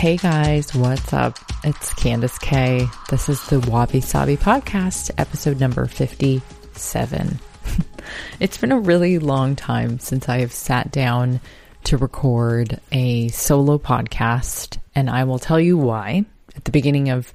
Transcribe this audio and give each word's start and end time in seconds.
Hey 0.00 0.16
guys, 0.16 0.74
what's 0.74 1.12
up? 1.12 1.38
It's 1.62 1.92
Candice 1.92 2.40
K. 2.40 2.86
This 3.10 3.28
is 3.28 3.44
the 3.48 3.60
Wabi 3.60 4.00
Sabi 4.00 4.38
podcast, 4.38 5.10
episode 5.18 5.60
number 5.60 5.84
57. 5.84 7.38
it's 8.40 8.56
been 8.56 8.72
a 8.72 8.80
really 8.80 9.18
long 9.18 9.56
time 9.56 9.98
since 9.98 10.26
I 10.26 10.38
have 10.38 10.54
sat 10.54 10.90
down 10.90 11.42
to 11.84 11.98
record 11.98 12.80
a 12.90 13.28
solo 13.28 13.76
podcast, 13.76 14.78
and 14.94 15.10
I 15.10 15.24
will 15.24 15.38
tell 15.38 15.60
you 15.60 15.76
why. 15.76 16.24
At 16.56 16.64
the 16.64 16.72
beginning 16.72 17.10
of 17.10 17.30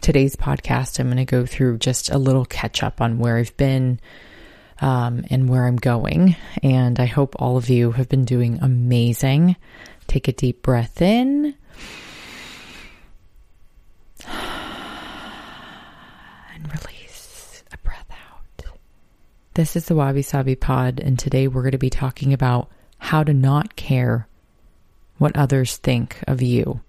today's 0.00 0.36
podcast, 0.36 0.98
I'm 0.98 1.08
going 1.08 1.18
to 1.18 1.26
go 1.26 1.44
through 1.44 1.76
just 1.76 2.08
a 2.08 2.16
little 2.16 2.46
catch 2.46 2.82
up 2.82 3.02
on 3.02 3.18
where 3.18 3.36
I've 3.36 3.54
been 3.58 4.00
um, 4.80 5.26
and 5.28 5.50
where 5.50 5.66
I'm 5.66 5.76
going. 5.76 6.34
And 6.62 6.98
I 6.98 7.04
hope 7.04 7.36
all 7.38 7.58
of 7.58 7.68
you 7.68 7.90
have 7.90 8.08
been 8.08 8.24
doing 8.24 8.58
amazing. 8.62 9.56
Take 10.06 10.28
a 10.28 10.32
deep 10.32 10.62
breath 10.62 11.02
in 11.02 11.54
release 16.66 17.62
a 17.72 17.78
breath 17.78 18.10
out. 18.10 18.64
This 19.54 19.76
is 19.76 19.86
the 19.86 19.94
Wabi 19.94 20.22
Sabi 20.22 20.54
Pod, 20.54 21.00
and 21.00 21.18
today 21.18 21.48
we're 21.48 21.62
going 21.62 21.72
to 21.72 21.78
be 21.78 21.90
talking 21.90 22.32
about 22.32 22.70
how 22.98 23.22
to 23.22 23.32
not 23.32 23.76
care 23.76 24.26
what 25.18 25.36
others 25.36 25.76
think 25.76 26.22
of 26.26 26.42
you. 26.42 26.80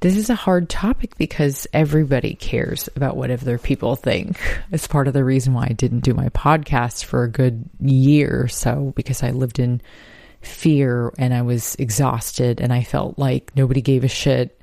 This 0.00 0.16
is 0.16 0.30
a 0.30 0.34
hard 0.34 0.68
topic 0.68 1.16
because 1.16 1.66
everybody 1.72 2.34
cares 2.34 2.88
about 2.94 3.16
what 3.16 3.30
other 3.30 3.58
people 3.58 3.96
think. 3.96 4.38
It's 4.70 4.86
part 4.86 5.08
of 5.08 5.14
the 5.14 5.24
reason 5.24 5.54
why 5.54 5.66
I 5.68 5.72
didn't 5.72 6.00
do 6.00 6.14
my 6.14 6.28
podcast 6.28 7.04
for 7.04 7.24
a 7.24 7.30
good 7.30 7.68
year 7.80 8.42
or 8.44 8.48
so 8.48 8.92
because 8.94 9.22
I 9.22 9.30
lived 9.30 9.58
in 9.58 9.80
fear 10.40 11.12
and 11.18 11.34
I 11.34 11.42
was 11.42 11.74
exhausted 11.76 12.60
and 12.60 12.72
I 12.72 12.84
felt 12.84 13.18
like 13.18 13.50
nobody 13.56 13.80
gave 13.80 14.04
a 14.04 14.08
shit 14.08 14.57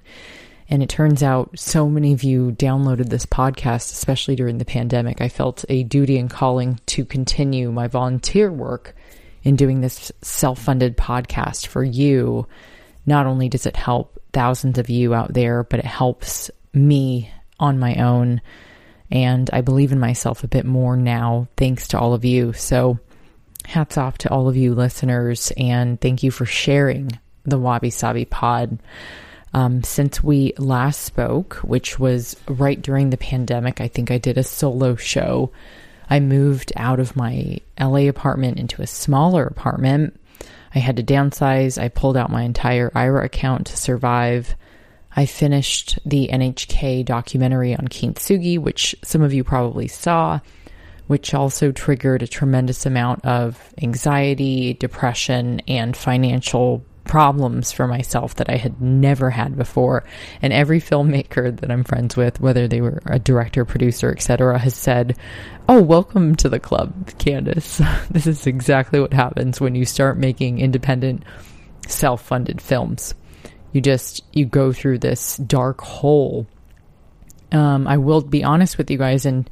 and 0.69 0.81
it 0.81 0.89
turns 0.89 1.21
out 1.21 1.57
so 1.57 1.87
many 1.87 2.13
of 2.13 2.23
you 2.23 2.51
downloaded 2.51 3.09
this 3.09 3.25
podcast, 3.25 3.91
especially 3.91 4.35
during 4.35 4.57
the 4.57 4.65
pandemic. 4.65 5.21
I 5.21 5.29
felt 5.29 5.63
a 5.69 5.83
duty 5.83 6.17
and 6.17 6.29
calling 6.29 6.79
to 6.87 7.05
continue 7.05 7.71
my 7.71 7.87
volunteer 7.87 8.51
work 8.51 8.95
in 9.43 9.55
doing 9.55 9.81
this 9.81 10.11
self 10.21 10.59
funded 10.59 10.97
podcast 10.97 11.67
for 11.67 11.83
you. 11.83 12.47
Not 13.05 13.27
only 13.27 13.47
does 13.47 13.67
it 13.67 13.75
help 13.75 14.19
thousands 14.33 14.79
of 14.79 14.89
you 14.89 15.13
out 15.13 15.33
there, 15.33 15.63
but 15.63 15.79
it 15.79 15.85
helps 15.85 16.49
me 16.73 17.31
on 17.59 17.77
my 17.77 17.95
own. 17.95 18.41
And 19.11 19.49
I 19.53 19.61
believe 19.61 19.91
in 19.91 19.99
myself 19.99 20.43
a 20.43 20.47
bit 20.47 20.65
more 20.65 20.97
now, 20.97 21.47
thanks 21.57 21.87
to 21.89 21.99
all 21.99 22.15
of 22.15 22.25
you. 22.25 22.53
So, 22.53 22.99
hats 23.65 23.97
off 23.97 24.17
to 24.19 24.31
all 24.31 24.49
of 24.49 24.57
you 24.57 24.73
listeners, 24.73 25.51
and 25.57 26.01
thank 26.01 26.23
you 26.23 26.31
for 26.31 26.45
sharing 26.45 27.11
the 27.43 27.59
Wabi 27.59 27.91
Sabi 27.91 28.25
pod. 28.25 28.79
Um, 29.53 29.83
since 29.83 30.23
we 30.23 30.53
last 30.57 31.01
spoke, 31.01 31.55
which 31.57 31.97
was 31.97 32.35
right 32.47 32.81
during 32.81 33.09
the 33.09 33.17
pandemic, 33.17 33.79
I 33.79 33.87
think 33.87 34.11
I 34.11 34.17
did 34.17 34.37
a 34.37 34.43
solo 34.43 34.95
show. 34.95 35.51
I 36.09 36.19
moved 36.19 36.73
out 36.75 36.99
of 36.99 37.15
my 37.15 37.59
LA 37.79 38.07
apartment 38.09 38.59
into 38.59 38.81
a 38.81 38.87
smaller 38.87 39.45
apartment. 39.45 40.19
I 40.73 40.79
had 40.79 40.97
to 40.97 41.03
downsize. 41.03 41.81
I 41.81 41.87
pulled 41.87 42.17
out 42.17 42.29
my 42.29 42.43
entire 42.43 42.91
IRA 42.93 43.25
account 43.25 43.67
to 43.67 43.77
survive. 43.77 44.55
I 45.15 45.25
finished 45.25 45.97
the 46.05 46.27
NHK 46.31 47.05
documentary 47.05 47.73
on 47.73 47.87
Kintsugi, 47.87 48.59
which 48.59 48.93
some 49.01 49.21
of 49.21 49.33
you 49.33 49.45
probably 49.45 49.87
saw, 49.87 50.41
which 51.07 51.33
also 51.33 51.71
triggered 51.71 52.21
a 52.21 52.27
tremendous 52.27 52.85
amount 52.85 53.23
of 53.23 53.73
anxiety, 53.81 54.73
depression, 54.73 55.61
and 55.61 55.95
financial 55.95 56.83
problems 57.05 57.71
for 57.71 57.87
myself 57.87 58.35
that 58.35 58.49
I 58.49 58.57
had 58.57 58.81
never 58.81 59.29
had 59.29 59.55
before. 59.55 60.03
And 60.41 60.51
every 60.51 60.81
filmmaker 60.81 61.57
that 61.59 61.71
I'm 61.71 61.83
friends 61.83 62.17
with, 62.17 62.41
whether 62.41 62.67
they 62.67 62.81
were 62.81 63.01
a 63.05 63.19
director, 63.19 63.63
producer, 63.63 64.11
etc., 64.11 64.59
has 64.59 64.75
said, 64.75 65.17
"Oh, 65.69 65.81
welcome 65.81 66.35
to 66.37 66.49
the 66.49 66.59
club, 66.59 67.11
Candice. 67.11 67.77
this 68.09 68.27
is 68.27 68.47
exactly 68.47 68.99
what 68.99 69.13
happens 69.13 69.61
when 69.61 69.75
you 69.75 69.85
start 69.85 70.17
making 70.17 70.59
independent, 70.59 71.23
self-funded 71.87 72.61
films. 72.61 73.13
You 73.71 73.81
just 73.81 74.23
you 74.33 74.45
go 74.45 74.73
through 74.73 74.99
this 74.99 75.37
dark 75.37 75.81
hole." 75.81 76.47
Um, 77.51 77.87
I 77.87 77.97
will 77.97 78.21
be 78.21 78.43
honest 78.43 78.77
with 78.77 78.89
you 78.91 78.97
guys 78.97 79.25
in 79.25 79.47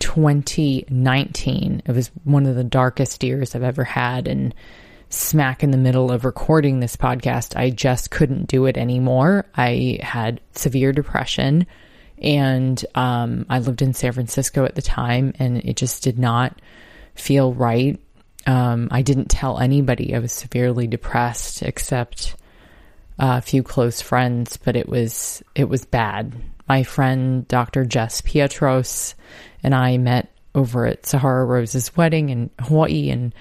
2019 0.00 1.82
it 1.86 1.92
was 1.92 2.10
one 2.24 2.46
of 2.46 2.56
the 2.56 2.64
darkest 2.64 3.22
years 3.22 3.54
I've 3.54 3.62
ever 3.62 3.84
had 3.84 4.26
and 4.26 4.54
smack 5.14 5.62
in 5.62 5.70
the 5.70 5.78
middle 5.78 6.10
of 6.10 6.24
recording 6.24 6.80
this 6.80 6.96
podcast, 6.96 7.56
I 7.56 7.70
just 7.70 8.10
couldn't 8.10 8.48
do 8.48 8.66
it 8.66 8.76
anymore. 8.76 9.46
I 9.56 9.98
had 10.02 10.40
severe 10.52 10.92
depression 10.92 11.66
and 12.18 12.84
um, 12.94 13.46
I 13.48 13.58
lived 13.58 13.82
in 13.82 13.94
San 13.94 14.12
Francisco 14.12 14.64
at 14.64 14.74
the 14.74 14.82
time 14.82 15.34
and 15.38 15.58
it 15.58 15.76
just 15.76 16.02
did 16.02 16.18
not 16.18 16.60
feel 17.14 17.52
right. 17.52 18.00
Um, 18.46 18.88
I 18.90 19.02
didn't 19.02 19.28
tell 19.28 19.58
anybody 19.58 20.14
I 20.14 20.18
was 20.18 20.32
severely 20.32 20.86
depressed 20.86 21.62
except 21.62 22.36
a 23.18 23.40
few 23.40 23.62
close 23.62 24.00
friends, 24.00 24.56
but 24.56 24.76
it 24.76 24.88
was 24.88 25.42
it 25.54 25.68
was 25.68 25.84
bad. 25.84 26.34
My 26.68 26.82
friend 26.82 27.46
Dr. 27.48 27.84
Jess 27.84 28.20
Pietros 28.20 29.14
and 29.62 29.74
I 29.74 29.96
met 29.98 30.30
over 30.54 30.86
at 30.86 31.06
Sahara 31.06 31.44
Rose's 31.44 31.96
wedding 31.96 32.28
in 32.28 32.50
Hawaii 32.60 33.10
and 33.10 33.34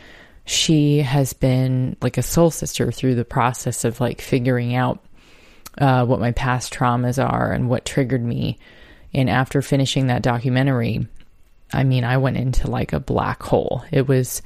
she 0.46 1.00
has 1.00 1.34
been 1.34 1.96
like 2.02 2.18
a 2.18 2.24
soul 2.24 2.52
sister 2.52 2.92
through 2.92 3.16
the 3.16 3.26
process 3.26 3.86
of 3.86 4.00
like 4.00 4.22
figuring 4.22 4.76
out 4.76 5.04
uh, 5.78 6.06
what 6.06 6.20
my 6.20 6.32
past 6.32 6.74
traumas 6.74 7.24
are 7.24 7.52
and 7.52 7.70
what 7.70 7.86
triggered 7.86 8.24
me. 8.24 8.60
And 9.14 9.30
after 9.30 9.62
finishing 9.62 10.08
that 10.08 10.22
documentary, 10.22 11.08
I 11.72 11.84
mean, 11.84 12.04
I 12.04 12.18
went 12.18 12.38
into 12.38 12.70
like 12.70 12.94
a 12.94 13.00
black 13.00 13.42
hole. 13.42 13.84
It 13.92 14.08
was, 14.08 14.42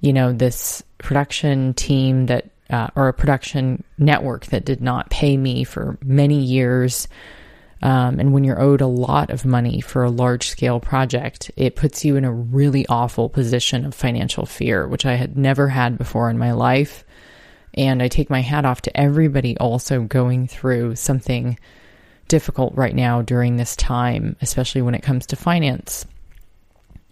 you 0.00 0.12
know, 0.12 0.32
this 0.32 0.82
production 0.98 1.74
team 1.74 2.26
that, 2.26 2.50
uh, 2.68 2.88
or 2.96 3.08
a 3.08 3.14
production 3.14 3.84
network 3.96 4.46
that 4.46 4.64
did 4.64 4.80
not 4.80 5.10
pay 5.10 5.36
me 5.36 5.64
for 5.64 5.96
many 6.02 6.40
years 6.42 7.06
um, 7.82 8.18
and 8.18 8.32
when 8.32 8.44
you're 8.44 8.60
owed 8.60 8.80
a 8.80 8.86
lot 8.86 9.30
of 9.30 9.44
money 9.44 9.80
for 9.80 10.02
a 10.02 10.10
large 10.10 10.48
scale 10.48 10.80
project, 10.80 11.50
it 11.56 11.76
puts 11.76 12.04
you 12.04 12.16
in 12.16 12.24
a 12.24 12.32
really 12.32 12.86
awful 12.88 13.28
position 13.28 13.84
of 13.84 13.94
financial 13.94 14.46
fear, 14.46 14.88
which 14.88 15.04
I 15.04 15.14
had 15.14 15.36
never 15.36 15.68
had 15.68 15.98
before 15.98 16.30
in 16.30 16.38
my 16.38 16.52
life. 16.52 17.04
And 17.74 18.02
I 18.02 18.08
take 18.08 18.30
my 18.30 18.40
hat 18.40 18.64
off 18.64 18.82
to 18.82 18.96
everybody 18.96 19.58
also 19.58 20.02
going 20.02 20.48
through 20.48 20.96
something 20.96 21.58
difficult 22.28 22.74
right 22.74 22.94
now 22.94 23.20
during 23.20 23.56
this 23.56 23.76
time, 23.76 24.36
especially 24.40 24.80
when 24.80 24.94
it 24.94 25.02
comes 25.02 25.26
to 25.26 25.36
finance. 25.36 26.06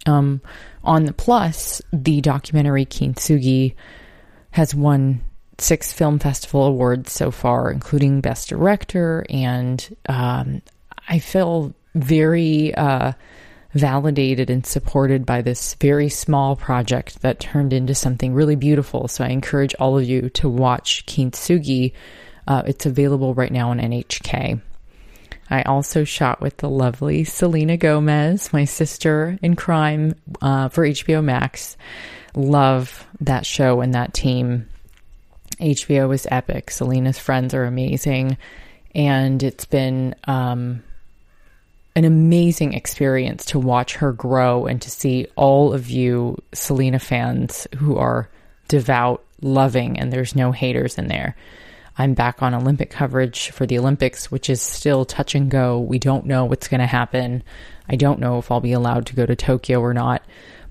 Um, 0.07 0.41
on 0.83 1.05
the 1.05 1.13
plus, 1.13 1.81
the 1.93 2.21
documentary 2.21 2.85
Kintsugi 2.85 3.75
has 4.51 4.73
won 4.73 5.21
six 5.57 5.91
film 5.91 6.19
festival 6.19 6.65
awards 6.65 7.11
so 7.11 7.31
far, 7.31 7.71
including 7.71 8.21
Best 8.21 8.49
Director, 8.49 9.25
and 9.29 9.95
um, 10.07 10.61
I 11.07 11.19
feel 11.19 11.73
very 11.93 12.73
uh, 12.75 13.13
validated 13.73 14.49
and 14.49 14.65
supported 14.65 15.25
by 15.25 15.41
this 15.41 15.75
very 15.75 16.09
small 16.09 16.55
project 16.55 17.21
that 17.21 17.39
turned 17.39 17.73
into 17.73 17.93
something 17.93 18.33
really 18.33 18.55
beautiful. 18.55 19.07
So 19.07 19.23
I 19.23 19.29
encourage 19.29 19.75
all 19.75 19.97
of 19.97 20.05
you 20.05 20.29
to 20.29 20.49
watch 20.49 21.05
Kintsugi. 21.05 21.93
Uh, 22.47 22.63
it's 22.65 22.85
available 22.85 23.33
right 23.33 23.51
now 23.51 23.71
on 23.71 23.79
NHK. 23.79 24.61
I 25.49 25.61
also 25.63 26.03
shot 26.03 26.41
with 26.41 26.57
the 26.57 26.69
lovely 26.69 27.23
Selena 27.23 27.77
Gomez, 27.77 28.51
my 28.51 28.65
sister 28.65 29.37
in 29.41 29.55
crime, 29.55 30.15
uh, 30.41 30.69
for 30.69 30.87
HBO 30.87 31.23
Max. 31.23 31.77
Love 32.33 33.05
that 33.21 33.45
show 33.45 33.81
and 33.81 33.93
that 33.93 34.13
team. 34.13 34.67
HBO 35.59 36.13
is 36.13 36.27
epic. 36.29 36.71
Selena's 36.71 37.19
friends 37.19 37.53
are 37.53 37.65
amazing. 37.65 38.37
And 38.93 39.43
it's 39.43 39.65
been 39.65 40.15
um, 40.25 40.83
an 41.95 42.05
amazing 42.05 42.73
experience 42.73 43.45
to 43.45 43.59
watch 43.59 43.95
her 43.95 44.11
grow 44.11 44.65
and 44.65 44.81
to 44.81 44.89
see 44.89 45.27
all 45.35 45.73
of 45.73 45.89
you 45.89 46.37
Selena 46.53 46.99
fans 46.99 47.67
who 47.77 47.97
are 47.97 48.29
devout, 48.67 49.23
loving, 49.41 49.99
and 49.99 50.11
there's 50.11 50.35
no 50.35 50.51
haters 50.51 50.97
in 50.97 51.07
there. 51.07 51.35
I'm 51.97 52.13
back 52.13 52.43
on 52.43 52.53
Olympic 52.53 52.89
coverage 52.89 53.51
for 53.51 53.65
the 53.65 53.79
Olympics, 53.79 54.29
which 54.29 54.49
is 54.49 54.61
still 54.61 55.05
touch 55.05 55.33
and 55.33 55.49
go. 55.49 55.79
We 55.79 55.97
don't 55.97 56.25
know 56.25 56.43
what's 56.43 56.67
going 56.67 56.81
to 56.81 56.87
happen. 56.87 57.41
I 57.87 57.95
don't 57.95 58.19
know 58.19 58.37
if 58.37 58.51
I'll 58.51 58.59
be 58.59 58.73
allowed 58.73 59.05
to 59.07 59.15
go 59.15 59.25
to 59.25 59.35
Tokyo 59.35 59.79
or 59.79 59.93
not. 59.93 60.21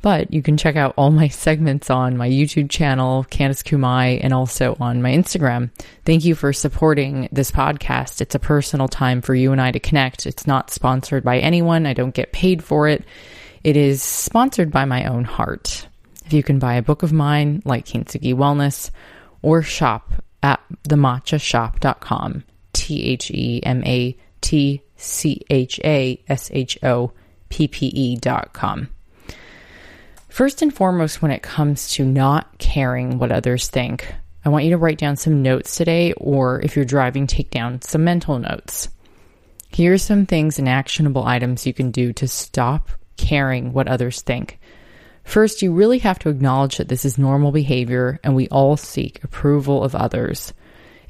But 0.05 0.35
you 0.35 0.43
can 0.43 0.59
check 0.59 0.77
out 0.77 0.93
all 0.99 1.11
my 1.11 1.29
segments 1.45 1.89
on 1.89 2.19
my 2.19 2.29
YouTube 2.29 2.69
channel, 2.69 3.25
Candice 3.31 3.65
Kumai, 3.65 4.21
and 4.23 4.35
also 4.35 4.77
on 4.79 5.01
my 5.01 5.11
Instagram. 5.11 5.71
Thank 6.05 6.27
you 6.27 6.35
for 6.35 6.53
supporting 6.53 7.27
this 7.33 7.51
podcast. 7.51 8.21
It's 8.21 8.35
a 8.35 8.39
personal 8.39 8.87
time 8.87 9.23
for 9.23 9.35
you 9.35 9.51
and 9.51 9.63
I 9.63 9.71
to 9.71 9.81
connect. 9.81 10.27
It's 10.27 10.47
not 10.47 10.71
sponsored 10.71 11.25
by 11.25 11.39
anyone. 11.39 11.87
I 11.87 11.95
don't 11.95 12.15
get 12.15 12.33
paid 12.33 12.63
for 12.63 12.87
it. 12.87 13.03
It 13.65 13.79
is 13.79 14.03
sponsored 14.03 14.71
by 14.71 14.85
my 14.85 15.07
own 15.07 15.25
heart. 15.25 15.89
If 16.27 16.35
you 16.35 16.43
can 16.43 16.59
buy 16.59 16.75
a 16.75 16.83
book 16.83 17.03
of 17.03 17.15
mine, 17.15 17.63
like 17.65 17.87
Kintsugi 17.87 18.35
Wellness, 18.35 18.91
or 19.41 19.63
shop 19.63 20.13
at 20.43 20.61
thematchashop.com, 20.87 22.45
T 22.75 23.05
H 23.05 23.31
E 23.31 23.63
M 23.63 23.83
A 23.85 24.15
T 24.43 24.83
C 24.97 25.41
H 25.49 25.81
A 25.83 26.23
S 26.29 26.51
H 26.53 26.79
O 26.83 27.13
P 27.49 27.69
P 27.69 27.87
E 27.87 28.17
dot 28.17 28.53
com. 28.53 28.91
First 30.35 30.63
and 30.63 30.75
foremost, 30.75 31.23
when 31.23 31.31
it 31.31 31.45
comes 31.45 31.93
to 31.93 32.05
not 32.05 32.59
caring 32.59 33.21
what 33.21 33.31
others 33.31 33.69
think, 33.69 34.13
I 34.45 34.49
want 34.49 34.65
you 34.65 34.73
to 34.73 34.77
write 34.77 34.99
down 34.99 35.17
some 35.17 35.43
notes 35.43 35.77
today, 35.77 36.13
or 36.15 36.61
if 36.61 36.75
you're 36.75 36.85
driving, 36.85 37.29
take 37.29 37.51
down 37.51 37.81
some 37.83 38.03
mental 38.03 38.41
notes. 38.41 38.89
Here 39.69 39.93
are 39.93 39.97
some 39.99 40.27
things 40.27 40.59
and 40.59 40.69
actionable 40.69 41.25
items 41.25 41.69
you 41.69 41.73
can 41.73 41.93
do 41.93 42.13
to 42.15 42.27
stop 42.27 42.91
caring 43.17 43.73
what 43.73 43.87
others 43.87 44.23
think. 44.23 44.59
First, 45.23 45.63
you 45.63 45.73
really 45.73 45.99
have 45.99 46.19
to 46.19 46.31
acknowledge 46.31 46.79
that 46.79 46.89
this 46.89 47.05
is 47.05 47.17
normal 47.17 47.53
behavior 47.53 48.19
and 48.25 48.35
we 48.35 48.49
all 48.49 48.77
seek 48.77 49.23
approval 49.23 49.85
of 49.85 49.95
others. 49.95 50.53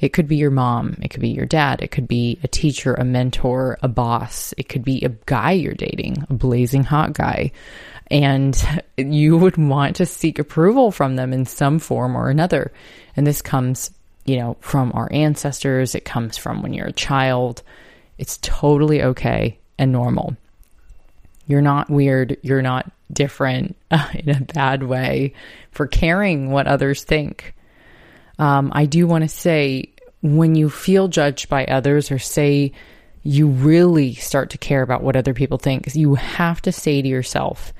It 0.00 0.12
could 0.12 0.28
be 0.28 0.36
your 0.36 0.50
mom, 0.50 0.98
it 1.00 1.08
could 1.08 1.22
be 1.22 1.30
your 1.30 1.46
dad, 1.46 1.80
it 1.80 1.90
could 1.90 2.06
be 2.06 2.38
a 2.42 2.48
teacher, 2.48 2.92
a 2.92 3.04
mentor, 3.04 3.78
a 3.82 3.88
boss, 3.88 4.52
it 4.58 4.68
could 4.68 4.84
be 4.84 5.02
a 5.02 5.08
guy 5.24 5.52
you're 5.52 5.72
dating, 5.72 6.26
a 6.28 6.34
blazing 6.34 6.82
hot 6.82 7.14
guy. 7.14 7.52
And 8.10 8.56
you 8.96 9.36
would 9.36 9.56
want 9.56 9.96
to 9.96 10.06
seek 10.06 10.38
approval 10.38 10.90
from 10.90 11.16
them 11.16 11.32
in 11.32 11.46
some 11.46 11.78
form 11.78 12.16
or 12.16 12.30
another. 12.30 12.72
And 13.16 13.26
this 13.26 13.42
comes, 13.42 13.90
you 14.24 14.38
know, 14.38 14.56
from 14.60 14.92
our 14.94 15.08
ancestors, 15.12 15.94
it 15.94 16.04
comes 16.04 16.36
from 16.36 16.62
when 16.62 16.72
you're 16.72 16.86
a 16.86 16.92
child. 16.92 17.62
It's 18.18 18.38
totally 18.42 19.02
okay 19.02 19.58
and 19.78 19.92
normal. 19.92 20.36
You're 21.46 21.62
not 21.62 21.90
weird. 21.90 22.38
You're 22.42 22.62
not 22.62 22.90
different 23.12 23.76
uh, 23.90 24.08
in 24.14 24.30
a 24.30 24.40
bad 24.40 24.82
way 24.82 25.34
for 25.70 25.86
caring 25.86 26.50
what 26.50 26.66
others 26.66 27.04
think. 27.04 27.54
Um, 28.38 28.72
I 28.74 28.86
do 28.86 29.06
want 29.06 29.22
to 29.22 29.28
say 29.28 29.90
when 30.22 30.54
you 30.54 30.70
feel 30.70 31.08
judged 31.08 31.48
by 31.48 31.66
others 31.66 32.10
or 32.10 32.18
say 32.18 32.72
you 33.22 33.48
really 33.48 34.14
start 34.14 34.50
to 34.50 34.58
care 34.58 34.82
about 34.82 35.02
what 35.02 35.16
other 35.16 35.34
people 35.34 35.58
think, 35.58 35.94
you 35.94 36.14
have 36.14 36.60
to 36.62 36.72
say 36.72 37.00
to 37.00 37.08
yourself, 37.08 37.72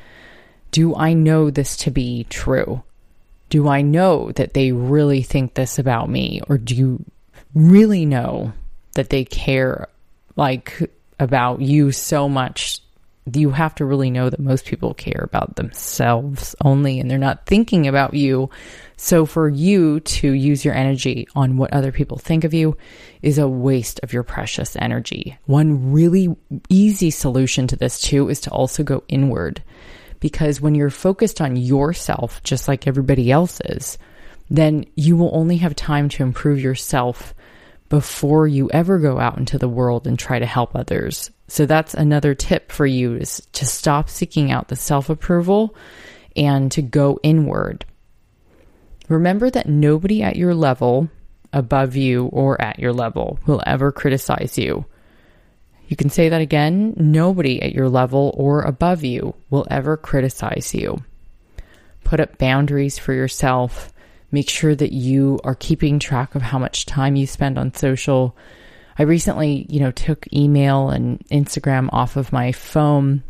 Do 0.75 0.97
I 0.97 1.13
know 1.13 1.51
this 1.51 1.77
to 1.77 1.93
be 1.93 2.27
true? 2.31 2.83
Do 3.49 3.69
I 3.69 3.83
know 3.83 4.33
that 4.33 4.55
they 4.55 4.73
really 4.73 5.23
think 5.23 5.55
this 5.55 5.79
about 5.79 6.11
me? 6.11 6.41
Or 6.49 6.59
do 6.59 6.75
you 6.75 7.05
really 7.55 8.05
know 8.05 8.53
that 8.97 9.09
they 9.09 9.25
care 9.25 9.87
like 10.35 10.91
about 11.21 11.61
you 11.61 11.93
so 11.93 12.29
much 12.29 12.81
you 13.33 13.51
have 13.51 13.77
to 13.77 13.85
really 13.85 14.11
know 14.11 14.29
that 14.29 14.41
most 14.41 14.67
people 14.67 14.95
care 14.95 15.23
about 15.23 15.55
themselves 15.55 16.57
only 16.65 16.99
and 16.99 17.09
they're 17.09 17.19
not 17.19 17.47
thinking 17.47 17.87
about 17.87 18.15
you. 18.15 18.51
So 18.97 19.27
for 19.27 19.49
you 19.49 20.01
to 20.01 20.33
use 20.33 20.65
your 20.65 20.75
energy 20.75 21.29
on 21.37 21.57
what 21.57 21.73
other 21.73 21.93
people 21.93 22.19
think 22.19 22.43
of 22.43 22.53
you 22.53 22.77
is 23.23 23.39
a 23.39 23.49
waste 23.49 24.01
of 24.03 24.13
your 24.13 24.25
precious 24.25 24.77
energy. 24.77 25.39
One 25.47 25.93
really 25.93 26.37
easy 26.69 27.11
solution 27.13 27.69
to 27.69 27.77
this 27.77 28.01
too 28.01 28.29
is 28.29 28.41
to 28.41 28.51
also 28.51 28.83
go 28.83 29.05
inward 29.07 29.63
because 30.25 30.59
when 30.59 30.75
you're 30.75 30.89
focused 30.89 31.43
on 31.43 31.55
yourself, 31.55 32.43
just 32.43 32.67
like 32.67 32.87
everybody 32.87 33.31
else 33.31 33.61
is, 33.67 33.99
then 34.49 34.87
you 34.95 35.19
will 35.19 35.29
only 35.37 35.59
have 35.59 35.77
time 35.77 36.09
to 36.09 36.23
improve 36.23 36.59
yourself 36.59 37.35
before 37.91 38.49
you 38.49 38.71
ever 38.71 38.99
go 38.99 39.19
out 39.19 39.37
into 39.37 39.59
the 39.59 39.69
world 39.69 40.07
and 40.07 40.19
try 40.19 40.39
to 40.39 40.47
help 40.47 40.75
others. 40.75 41.31
So 41.49 41.67
that's 41.67 41.93
another 41.93 42.35
tip 42.35 42.73
for 42.73 42.87
you 42.87 43.17
is 43.17 43.47
to 43.53 43.67
stop 43.67 44.09
seeking 44.09 44.51
out 44.51 44.69
the 44.69 44.77
self 44.77 45.11
approval 45.11 45.77
and 46.35 46.73
to 46.73 46.81
go 46.81 47.21
inward. 47.23 47.85
Remember 49.11 49.51
that 49.51 49.69
nobody 49.69 50.23
at 50.23 50.37
your 50.37 50.55
level, 50.55 51.11
above 51.53 51.97
you, 51.97 52.29
or 52.29 52.59
at 52.63 52.79
your 52.79 52.95
level 52.95 53.39
will 53.47 53.63
ever 53.67 53.93
criticize 53.93 54.57
you. 54.57 54.87
You 55.87 55.97
can 55.97 56.11
say 56.11 56.29
that 56.31 56.41
again. 56.41 56.95
Nobody 56.97 57.63
at 57.63 57.75
your 57.75 57.89
level 57.89 58.35
or 58.37 58.63
above 58.63 59.05
you 59.05 59.35
will 59.51 59.67
ever 59.71 59.97
criticize 59.97 60.75
you. 60.75 61.03
Put 62.05 62.21
up 62.21 62.39
boundaries 62.39 62.99
for 62.99 63.13
yourself. 63.13 63.93
Make 64.31 64.49
sure 64.49 64.75
that 64.75 64.93
you 64.93 65.41
are 65.45 65.55
keeping 65.55 65.99
track 65.99 66.35
of 66.35 66.43
how 66.43 66.59
much 66.59 66.87
time 66.87 67.17
you 67.17 67.27
spend 67.27 67.59
on 67.59 67.75
social. 67.75 68.37
I 68.99 69.03
recently, 69.03 69.67
you 69.69 69.81
know, 69.81 69.91
took 69.91 70.27
email 70.33 70.91
and 70.91 71.21
Instagram 71.29 71.89
off 71.93 72.17
of 72.17 72.33
my 72.33 72.53
phone 72.53 73.23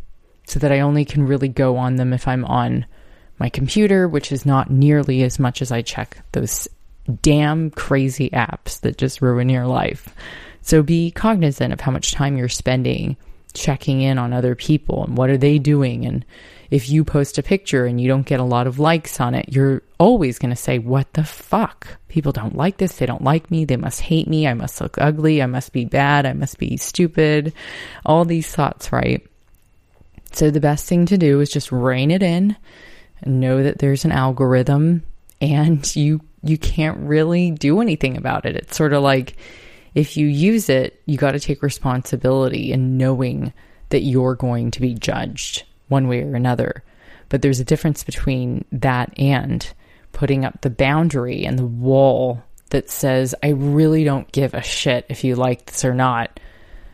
so 0.47 0.59
that 0.61 0.73
I 0.73 0.81
only 0.81 1.05
can 1.05 1.27
really 1.27 1.49
go 1.49 1.77
on 1.77 1.97
them 1.97 2.13
if 2.13 2.29
I'm 2.29 2.45
on 2.45 2.87
my 3.39 3.49
computer, 3.49 4.07
which 4.07 4.31
is 4.31 4.47
not 4.47 4.71
nearly 4.71 5.23
as 5.23 5.39
much 5.39 5.61
as 5.63 5.73
I 5.73 5.83
check 5.83 6.19
those 6.33 6.69
damn 7.23 7.71
crazy 7.71 8.31
apps 8.31 8.81
that 8.81 8.99
just 8.99 9.21
ruin 9.21 9.49
your 9.49 9.67
life. 9.67 10.15
So 10.65 10.83
be 10.83 11.11
cognizant 11.11 11.73
of 11.73 11.81
how 11.81 11.93
much 11.93 12.13
time 12.13 12.37
you're 12.37 12.49
spending 12.49 13.17
checking 13.53 14.01
in 14.01 14.19
on 14.19 14.33
other 14.33 14.57
people 14.57 15.05
and 15.05 15.17
what 15.17 15.31
are 15.31 15.37
they 15.37 15.61
doing 15.61 16.05
and 16.05 16.25
if 16.71 16.91
you 16.91 17.05
post 17.05 17.39
a 17.39 17.43
picture 17.43 17.87
and 17.87 18.01
you 18.01 18.09
don't 18.09 18.27
get 18.27 18.41
a 18.41 18.45
lot 18.45 18.67
of 18.67 18.81
likes 18.81 19.21
on 19.21 19.35
it, 19.35 19.53
you're 19.53 19.83
always 20.01 20.41
going 20.41 20.51
to 20.51 20.57
say, 20.57 20.81
What 20.81 21.13
the 21.13 21.23
fuck? 21.23 21.87
People 22.09 22.33
don't 22.33 22.57
like 22.57 22.79
this. 22.79 22.97
They 22.97 23.07
don't 23.07 23.23
like 23.23 23.49
me. 23.49 23.65
They 23.65 23.77
must 23.77 24.01
hate 24.01 24.27
me. 24.27 24.49
I 24.49 24.55
must 24.55 24.81
look 24.81 24.99
ugly. 24.99 25.41
I 25.41 25.47
must 25.47 25.73
be 25.73 25.85
bad. 25.85 26.27
I 26.27 26.33
must 26.33 26.59
be 26.59 26.77
stupid. 26.77 27.53
All 28.05 28.25
these 28.25 28.53
thoughts, 28.53 28.91
right? 28.91 29.25
So 30.33 30.51
the 30.51 30.59
best 30.59 30.89
thing 30.89 31.07
to 31.07 31.19
do 31.19 31.39
is 31.39 31.49
just 31.49 31.71
rein 31.71 32.11
it 32.11 32.25
in 32.25 32.57
and 33.23 33.41
know 33.41 33.63
that 33.63 33.79
there's 33.79 34.05
an 34.05 34.13
algorithm 34.13 35.05
and 35.41 35.95
you 35.95 36.23
you 36.43 36.59
can't 36.59 36.99
really 36.99 37.53
do 37.53 37.81
anything 37.81 38.17
about 38.17 38.47
it. 38.47 38.57
It's 38.57 38.77
sort 38.77 38.95
of 38.95 39.03
like 39.03 39.37
if 39.95 40.17
you 40.17 40.27
use 40.27 40.69
it, 40.69 41.01
you 41.07 41.17
got 41.17 41.33
to 41.33 41.41
take 41.41 41.63
responsibility 41.63 42.73
in 42.73 42.97
knowing 42.97 43.53
that 43.91 44.03
you're 44.03 44.35
going 44.35 44.71
to 44.73 44.81
be 44.81 44.95
judged 44.95 45.65
one 45.89 46.09
way 46.09 46.23
or 46.23 46.35
another. 46.35 46.83
But 47.29 47.43
there's 47.43 47.61
a 47.61 47.65
difference 47.65 48.05
between 48.05 48.65
that 48.73 49.13
and 49.19 49.67
putting 50.13 50.45
up 50.45 50.61
the 50.61 50.71
boundary 50.71 51.45
and 51.45 51.59
the 51.59 51.67
wall 51.67 52.43
that 52.71 52.91
says, 52.91 53.35
I 53.43 53.51
really 53.51 54.05
don't 54.05 54.31
give 54.33 54.55
a 54.55 54.63
shit 54.63 55.07
if 55.09 55.25
you 55.25 55.37
like 55.37 55.67
this 55.67 55.85
or 55.85 55.95
not. 55.95 56.41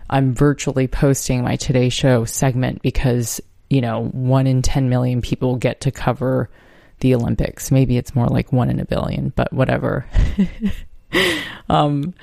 I'm 0.08 0.34
virtually 0.34 0.88
posting 0.88 1.42
my 1.42 1.56
Today 1.56 1.88
Show 1.88 2.24
segment 2.24 2.82
because, 2.82 3.40
you 3.68 3.80
know, 3.80 4.06
one 4.08 4.46
in 4.46 4.60
10 4.60 4.88
million 4.88 5.22
people 5.22 5.56
get 5.56 5.82
to 5.82 5.90
cover 5.90 6.50
the 6.98 7.14
Olympics. 7.14 7.70
Maybe 7.70 7.96
it's 7.96 8.14
more 8.14 8.26
like 8.26 8.52
one 8.52 8.68
in 8.70 8.80
a 8.80 8.84
billion, 8.84 9.32
but 9.34 9.52
whatever. 9.52 10.04
um, 11.68 12.14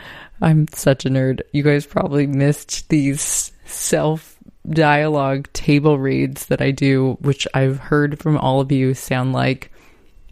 I'm 0.41 0.67
such 0.69 1.05
a 1.05 1.09
nerd. 1.09 1.41
You 1.51 1.63
guys 1.63 1.85
probably 1.85 2.27
missed 2.27 2.89
these 2.89 3.51
self 3.65 4.37
dialogue 4.69 5.51
table 5.53 5.97
reads 5.97 6.47
that 6.47 6.61
I 6.61 6.71
do, 6.71 7.17
which 7.21 7.47
I've 7.53 7.79
heard 7.79 8.19
from 8.19 8.37
all 8.37 8.59
of 8.61 8.71
you 8.71 8.93
sound 8.93 9.33
like 9.33 9.71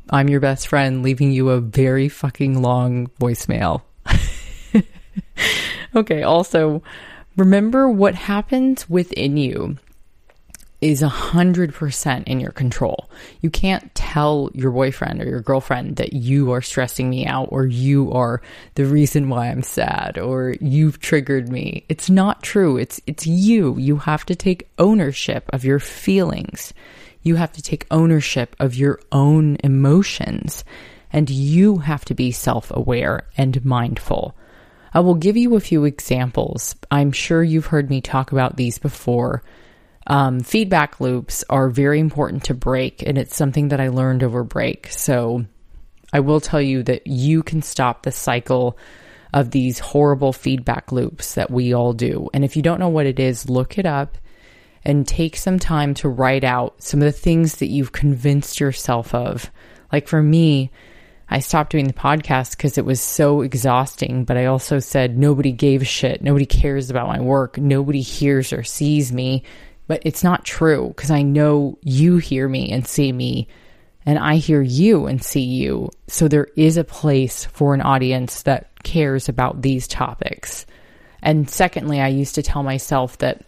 I'm 0.10 0.30
your 0.30 0.40
best 0.40 0.68
friend, 0.68 1.04
leaving 1.04 1.32
you 1.32 1.50
a 1.50 1.60
very 1.60 2.10
fucking 2.10 2.62
long 2.62 3.08
voicemail. 3.20 3.82
okay, 5.96 6.24
also, 6.24 6.84
remember 7.38 7.90
what 7.90 8.16
happens 8.16 8.90
within 8.90 9.38
you 9.38 9.78
is 10.82 11.02
100% 11.02 12.24
in 12.26 12.40
your 12.40 12.52
control. 12.52 13.10
You 13.42 13.50
can't 13.50 13.94
tell 13.96 14.50
your 14.54 14.72
boyfriend 14.72 15.22
or 15.22 15.26
your 15.26 15.42
girlfriend 15.42 15.96
that 15.96 16.14
you 16.14 16.52
are 16.52 16.62
stressing 16.62 17.10
me 17.10 17.26
out 17.26 17.50
or 17.52 17.66
you 17.66 18.12
are 18.12 18.42
the 18.76 18.86
reason 18.86 19.30
why 19.30 19.48
I'm 19.48 19.64
sad 19.64 20.18
or 20.18 20.56
you've 20.60 21.00
triggered 21.00 21.50
me. 21.50 21.86
It's 21.90 22.10
not 22.10 22.44
true. 22.44 22.78
It's 22.78 23.02
it's 23.08 23.26
you. 23.26 23.78
You 23.78 23.98
have 23.98 24.26
to 24.26 24.36
take 24.36 24.70
ownership 24.78 25.50
of 25.54 25.64
your 25.64 25.80
feelings. 25.80 26.74
You 27.22 27.36
have 27.36 27.54
to 27.54 27.62
take 27.62 27.88
ownership 27.90 28.56
of 28.60 28.76
your 28.76 29.00
own 29.12 29.58
emotions 29.64 30.64
and 31.12 31.30
you 31.30 31.78
have 31.78 32.04
to 32.06 32.14
be 32.14 32.32
self-aware 32.32 33.28
and 33.38 33.64
mindful. 33.64 34.36
I 34.94 35.00
will 35.00 35.16
give 35.16 35.36
you 35.36 35.56
a 35.56 35.62
few 35.62 35.86
examples. 35.86 36.76
I'm 36.92 37.12
sure 37.12 37.44
you've 37.44 37.68
heard 37.68 37.90
me 37.90 38.02
talk 38.02 38.32
about 38.32 38.58
these 38.58 38.78
before 38.78 39.42
um, 40.08 40.42
feedback 40.42 41.00
loops 41.00 41.44
are 41.50 41.70
very 41.70 42.00
important 42.00 42.46
to 42.46 42.54
break, 42.54 43.04
and 43.06 43.18
it's 43.18 43.36
something 43.36 43.70
that 43.70 43.82
I 43.82 43.88
learned 43.90 44.24
over 44.24 44.44
break. 44.44 44.88
So 44.88 45.46
I 46.14 46.20
will 46.20 46.40
tell 46.40 46.62
you 46.62 46.84
that 46.84 47.08
you 47.08 47.44
can 47.44 47.62
stop 47.62 48.04
the 48.04 48.12
cycle 48.12 48.78
of 49.34 49.52
these 49.52 49.80
horrible 49.80 50.32
feedback 50.32 50.92
loops 50.92 51.36
that 51.36 51.52
we 51.52 51.74
all 51.74 51.94
do. 51.94 52.30
And 52.34 52.46
if 52.46 52.56
you 52.56 52.62
don't 52.62 52.80
know 52.80 52.90
what 52.90 53.06
it 53.06 53.20
is, 53.20 53.50
look 53.50 53.78
it 53.78 53.86
up 53.86 54.18
and 54.84 55.08
take 55.08 55.36
some 55.36 55.60
time 55.60 55.96
to 55.96 56.08
write 56.08 56.44
out 56.44 56.82
some 56.82 57.02
of 57.02 57.06
the 57.06 57.12
things 57.12 57.58
that 57.58 57.68
you've 57.68 57.92
convinced 57.92 58.60
yourself 58.60 59.14
of. 59.14 59.52
Like 59.92 60.08
for 60.08 60.22
me, 60.22 60.72
I 61.28 61.40
stopped 61.40 61.72
doing 61.72 61.88
the 61.88 61.94
podcast 61.94 62.52
because 62.52 62.78
it 62.78 62.86
was 62.86 63.02
so 63.02 63.42
exhausting, 63.42 64.26
but 64.26 64.38
I 64.38 64.46
also 64.46 64.78
said 64.78 65.18
nobody 65.18 65.52
gave 65.52 65.82
a 65.82 65.86
shit. 65.86 66.22
Nobody 66.22 66.46
cares 66.46 66.92
about 66.92 67.08
my 67.08 67.20
work. 67.20 67.58
Nobody 67.58 68.02
hears 68.02 68.54
or 68.54 68.64
sees 68.64 69.12
me 69.12 69.44
but 69.88 70.02
it's 70.04 70.24
not 70.24 70.46
true 70.46 70.90
because 70.90 71.12
I 71.12 71.22
know 71.22 71.78
you 71.82 72.18
hear 72.18 72.48
me 72.48 72.72
and 72.72 72.88
see 72.88 73.12
me, 73.12 73.48
and 74.06 74.20
I 74.20 74.36
hear 74.36 74.62
you 74.62 75.08
and 75.08 75.24
see 75.24 75.44
you. 75.44 75.90
So 76.08 76.28
there 76.28 76.48
is 76.56 76.78
a 76.78 76.84
place 76.84 77.46
for 77.46 77.74
an 77.74 77.82
audience 77.82 78.44
that 78.44 78.84
cares 78.84 79.30
about 79.30 79.62
these 79.62 79.88
topics. 79.88 80.66
And 81.22 81.50
secondly, 81.50 82.00
I 82.00 82.10
used 82.10 82.36
to 82.36 82.44
tell 82.44 82.62
myself 82.62 83.18
that, 83.18 83.44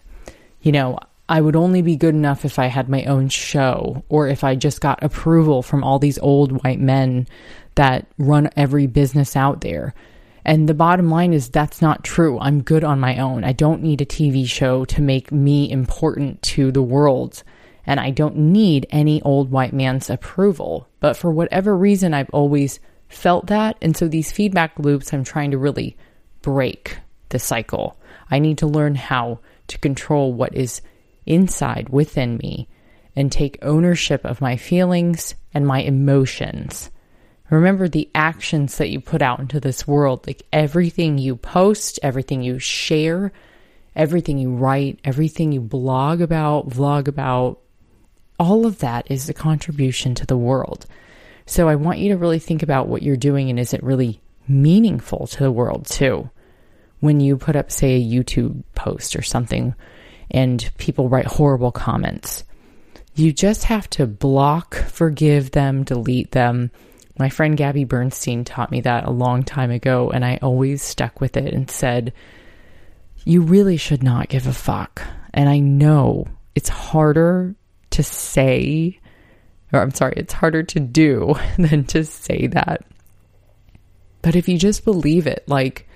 you 0.62 0.72
know, 0.72 0.98
I 1.29 1.41
would 1.41 1.56
only 1.56 1.82
be 1.82 1.96
good 1.96 2.15
enough 2.15 2.46
if 2.46 2.58
I 2.58 2.67
had 2.67 2.89
my 2.89 3.03
own 3.06 3.29
show 3.29 4.03
or 4.10 4.27
if 4.27 4.44
I 4.44 4.56
just 4.56 4.82
got 4.82 5.03
approval 5.03 5.62
from 5.62 5.84
all 5.84 6.00
these 6.00 6.17
old 6.17 6.63
white 6.63 6.79
men 6.79 7.27
that 7.75 8.08
run 8.17 8.50
every 8.56 8.88
business 8.88 9.36
out 9.36 9.62
there. 9.62 9.94
And 10.47 10.67
the 10.67 10.73
bottom 10.73 11.09
line 11.09 11.33
is 11.33 11.49
that's 11.49 11.81
not 11.81 12.05
true. 12.05 12.39
I'm 12.39 12.63
good 12.63 12.85
on 12.85 13.01
my 13.01 13.17
own. 13.17 13.43
I 13.43 13.51
don't 13.51 13.83
need 13.83 13.99
a 13.99 14.05
TV 14.05 14.47
show 14.47 14.85
to 14.85 15.01
make 15.01 15.29
me 15.29 15.69
important 15.69 16.41
to 16.43 16.71
the 16.71 16.81
world. 16.81 17.43
And 17.85 17.99
I 17.99 18.11
don't 18.11 18.37
need 18.37 18.87
any 18.89 19.21
old 19.21 19.51
white 19.51 19.73
man's 19.73 20.09
approval. 20.09 20.87
But 21.01 21.17
for 21.17 21.31
whatever 21.31 21.75
reason, 21.75 22.13
I've 22.13 22.29
always 22.29 22.79
felt 23.09 23.47
that. 23.47 23.77
And 23.81 23.95
so 23.95 24.07
these 24.07 24.31
feedback 24.31 24.79
loops, 24.79 25.13
I'm 25.13 25.25
trying 25.25 25.51
to 25.51 25.57
really 25.57 25.97
break 26.41 26.97
the 27.27 27.39
cycle. 27.39 27.99
I 28.31 28.39
need 28.39 28.59
to 28.59 28.67
learn 28.67 28.95
how 28.95 29.39
to 29.67 29.77
control 29.79 30.31
what 30.31 30.55
is 30.55 30.81
inside 31.25 31.89
within 31.89 32.37
me 32.37 32.69
and 33.17 33.29
take 33.29 33.57
ownership 33.61 34.23
of 34.23 34.39
my 34.39 34.55
feelings 34.55 35.35
and 35.53 35.67
my 35.67 35.81
emotions. 35.81 36.89
Remember 37.49 37.87
the 37.87 38.09
actions 38.13 38.77
that 38.77 38.89
you 38.89 38.99
put 38.99 39.21
out 39.21 39.39
into 39.39 39.59
this 39.59 39.87
world, 39.87 40.27
like 40.27 40.43
everything 40.51 41.17
you 41.17 41.35
post, 41.35 41.99
everything 42.03 42.41
you 42.41 42.59
share, 42.59 43.31
everything 43.95 44.37
you 44.37 44.53
write, 44.53 44.99
everything 45.03 45.51
you 45.51 45.61
blog 45.61 46.21
about, 46.21 46.69
vlog 46.69 47.07
about, 47.07 47.59
all 48.39 48.65
of 48.65 48.79
that 48.79 49.09
is 49.09 49.29
a 49.29 49.33
contribution 49.33 50.13
to 50.15 50.25
the 50.25 50.37
world. 50.37 50.85
So 51.45 51.69
I 51.69 51.75
want 51.75 51.99
you 51.99 52.09
to 52.09 52.17
really 52.17 52.39
think 52.39 52.63
about 52.63 52.87
what 52.87 53.01
you're 53.01 53.15
doing 53.15 53.49
and 53.49 53.59
is 53.59 53.73
it 53.73 53.81
really 53.81 54.19
meaningful 54.47 55.27
to 55.27 55.43
the 55.43 55.51
world 55.51 55.85
too? 55.87 56.29
When 56.99 57.19
you 57.19 57.37
put 57.37 57.55
up, 57.55 57.71
say, 57.71 57.95
a 57.95 58.05
YouTube 58.05 58.63
post 58.75 59.15
or 59.15 59.21
something 59.21 59.73
and 60.29 60.69
people 60.77 61.07
write 61.07 61.25
horrible 61.25 61.71
comments, 61.71 62.43
you 63.15 63.31
just 63.31 63.63
have 63.63 63.89
to 63.91 64.05
block, 64.05 64.75
forgive 64.75 65.51
them, 65.51 65.83
delete 65.83 66.31
them 66.31 66.71
my 67.19 67.29
friend 67.29 67.57
Gabby 67.57 67.83
Bernstein 67.83 68.43
taught 68.43 68.71
me 68.71 68.81
that 68.81 69.05
a 69.05 69.12
long 69.12 69.43
time 69.43 69.71
ago, 69.71 70.09
and 70.09 70.24
I 70.24 70.39
always 70.41 70.81
stuck 70.81 71.19
with 71.19 71.38
it 71.38 71.53
and 71.53 71.69
said, 71.69 72.13
You 73.25 73.41
really 73.41 73.77
should 73.77 74.03
not 74.03 74.29
give 74.29 74.47
a 74.47 74.53
fuck. 74.53 75.01
And 75.33 75.50
I 75.50 75.59
know 75.59 76.27
it's 76.55 76.69
harder 76.69 77.55
to 77.91 78.03
say, 78.03 79.00
or 79.74 79.81
I'm 79.81 79.91
sorry, 79.91 80.13
it's 80.17 80.33
harder 80.33 80.63
to 80.63 80.79
do 80.79 81.36
than 81.57 81.86
to 81.86 82.03
say 82.03 82.47
that. 82.47 82.86
But 84.21 84.36
if 84.36 84.47
you 84.47 84.57
just 84.57 84.86
believe 84.86 85.27
it, 85.27 85.43
like, 85.47 85.88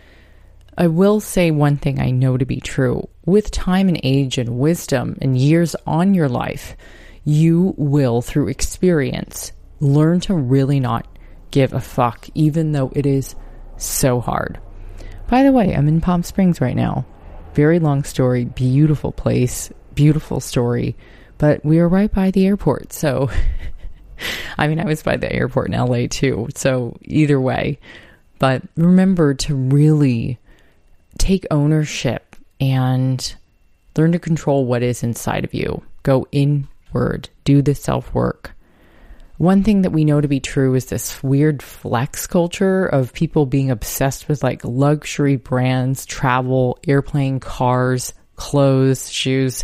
I 0.77 0.87
will 0.87 1.19
say 1.19 1.51
one 1.51 1.77
thing 1.77 1.99
I 1.99 2.11
know 2.11 2.37
to 2.37 2.45
be 2.45 2.59
true. 2.59 3.07
With 3.25 3.51
time 3.51 3.87
and 3.87 3.99
age 4.03 4.37
and 4.37 4.57
wisdom 4.57 5.17
and 5.21 5.37
years 5.37 5.75
on 5.85 6.13
your 6.13 6.29
life, 6.29 6.75
you 7.23 7.73
will, 7.77 8.21
through 8.21 8.47
experience, 8.47 9.51
learn 9.79 10.19
to 10.21 10.33
really 10.33 10.79
not 10.79 11.10
give 11.51 11.73
a 11.73 11.81
fuck, 11.81 12.27
even 12.33 12.71
though 12.71 12.91
it 12.95 13.05
is 13.05 13.35
so 13.77 14.19
hard. 14.19 14.59
By 15.27 15.43
the 15.43 15.51
way, 15.51 15.73
I'm 15.73 15.87
in 15.87 16.01
Palm 16.01 16.23
Springs 16.23 16.59
right 16.59 16.75
now. 16.75 17.05
Very 17.53 17.79
long 17.79 18.03
story, 18.03 18.45
beautiful 18.45 19.11
place, 19.11 19.71
beautiful 19.93 20.39
story, 20.39 20.95
but 21.37 21.63
we 21.63 21.79
are 21.79 21.87
right 21.87 22.11
by 22.11 22.31
the 22.31 22.45
airport. 22.45 22.93
So, 22.93 23.29
I 24.57 24.67
mean, 24.67 24.79
I 24.79 24.85
was 24.85 25.03
by 25.03 25.17
the 25.17 25.31
airport 25.31 25.67
in 25.67 25.79
LA 25.79 26.07
too. 26.09 26.47
So, 26.55 26.97
either 27.03 27.39
way, 27.39 27.79
but 28.39 28.63
remember 28.75 29.33
to 29.35 29.55
really 29.55 30.39
take 31.17 31.45
ownership 31.51 32.35
and 32.59 33.35
learn 33.97 34.11
to 34.13 34.19
control 34.19 34.65
what 34.65 34.83
is 34.83 35.03
inside 35.03 35.43
of 35.43 35.53
you. 35.53 35.83
Go 36.03 36.27
inward, 36.31 37.29
do 37.43 37.61
the 37.61 37.75
self 37.75 38.13
work. 38.13 38.51
One 39.41 39.63
thing 39.63 39.81
that 39.81 39.89
we 39.89 40.05
know 40.05 40.21
to 40.21 40.27
be 40.27 40.39
true 40.39 40.75
is 40.75 40.85
this 40.85 41.23
weird 41.23 41.63
flex 41.63 42.27
culture 42.27 42.85
of 42.85 43.11
people 43.11 43.47
being 43.47 43.71
obsessed 43.71 44.29
with 44.29 44.43
like 44.43 44.63
luxury 44.63 45.35
brands, 45.35 46.05
travel, 46.05 46.77
airplane, 46.87 47.39
cars, 47.39 48.13
clothes, 48.35 49.11
shoes. 49.11 49.63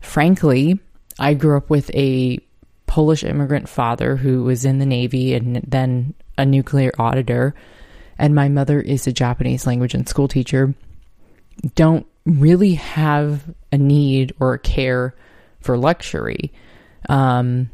Frankly, 0.00 0.80
I 1.16 1.34
grew 1.34 1.56
up 1.56 1.70
with 1.70 1.94
a 1.94 2.40
Polish 2.88 3.22
immigrant 3.22 3.68
father 3.68 4.16
who 4.16 4.42
was 4.42 4.64
in 4.64 4.80
the 4.80 4.84
Navy 4.84 5.34
and 5.34 5.62
then 5.64 6.14
a 6.36 6.44
nuclear 6.44 6.90
auditor, 6.98 7.54
and 8.18 8.34
my 8.34 8.48
mother 8.48 8.80
is 8.80 9.06
a 9.06 9.12
Japanese 9.12 9.64
language 9.64 9.94
and 9.94 10.08
school 10.08 10.26
teacher. 10.26 10.74
Don't 11.76 12.04
really 12.26 12.74
have 12.74 13.44
a 13.70 13.78
need 13.78 14.34
or 14.40 14.54
a 14.54 14.58
care 14.58 15.14
for 15.60 15.78
luxury. 15.78 16.52
Um, 17.08 17.70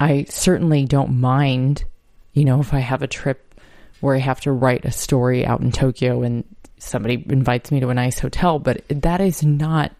I 0.00 0.24
certainly 0.28 0.84
don't 0.84 1.20
mind, 1.20 1.84
you 2.32 2.44
know, 2.44 2.60
if 2.60 2.72
I 2.72 2.78
have 2.78 3.02
a 3.02 3.08
trip 3.08 3.60
where 4.00 4.14
I 4.14 4.20
have 4.20 4.40
to 4.42 4.52
write 4.52 4.84
a 4.84 4.92
story 4.92 5.44
out 5.44 5.60
in 5.60 5.72
Tokyo 5.72 6.22
and 6.22 6.44
somebody 6.78 7.24
invites 7.28 7.72
me 7.72 7.80
to 7.80 7.88
a 7.88 7.94
nice 7.94 8.18
hotel, 8.20 8.58
but 8.58 8.84
that 8.88 9.20
is 9.20 9.42
not 9.42 9.92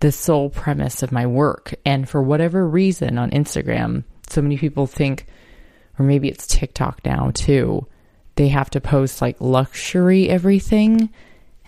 the 0.00 0.10
sole 0.10 0.48
premise 0.48 1.02
of 1.02 1.12
my 1.12 1.26
work. 1.26 1.74
And 1.84 2.08
for 2.08 2.22
whatever 2.22 2.66
reason 2.66 3.18
on 3.18 3.30
Instagram, 3.30 4.04
so 4.28 4.40
many 4.40 4.56
people 4.56 4.86
think, 4.86 5.26
or 5.98 6.06
maybe 6.06 6.28
it's 6.28 6.46
TikTok 6.46 7.04
now 7.04 7.30
too, 7.34 7.86
they 8.36 8.48
have 8.48 8.70
to 8.70 8.80
post 8.80 9.20
like 9.20 9.36
luxury 9.38 10.30
everything. 10.30 11.10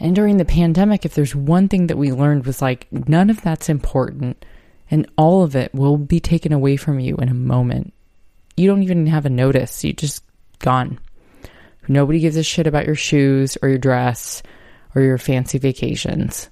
And 0.00 0.16
during 0.16 0.38
the 0.38 0.46
pandemic, 0.46 1.04
if 1.04 1.14
there's 1.14 1.34
one 1.34 1.68
thing 1.68 1.88
that 1.88 1.98
we 1.98 2.12
learned 2.12 2.46
was 2.46 2.62
like, 2.62 2.90
none 2.90 3.28
of 3.28 3.42
that's 3.42 3.68
important 3.68 4.42
and 4.92 5.10
all 5.16 5.42
of 5.42 5.56
it 5.56 5.74
will 5.74 5.96
be 5.96 6.20
taken 6.20 6.52
away 6.52 6.76
from 6.76 7.00
you 7.00 7.16
in 7.16 7.30
a 7.30 7.34
moment. 7.34 7.94
You 8.58 8.68
don't 8.68 8.82
even 8.82 9.06
have 9.06 9.24
a 9.24 9.30
notice, 9.30 9.82
you 9.82 9.94
just 9.94 10.22
gone. 10.58 11.00
Nobody 11.88 12.20
gives 12.20 12.36
a 12.36 12.42
shit 12.42 12.66
about 12.66 12.84
your 12.84 12.94
shoes 12.94 13.56
or 13.62 13.70
your 13.70 13.78
dress 13.78 14.42
or 14.94 15.00
your 15.00 15.16
fancy 15.16 15.56
vacations. 15.56 16.50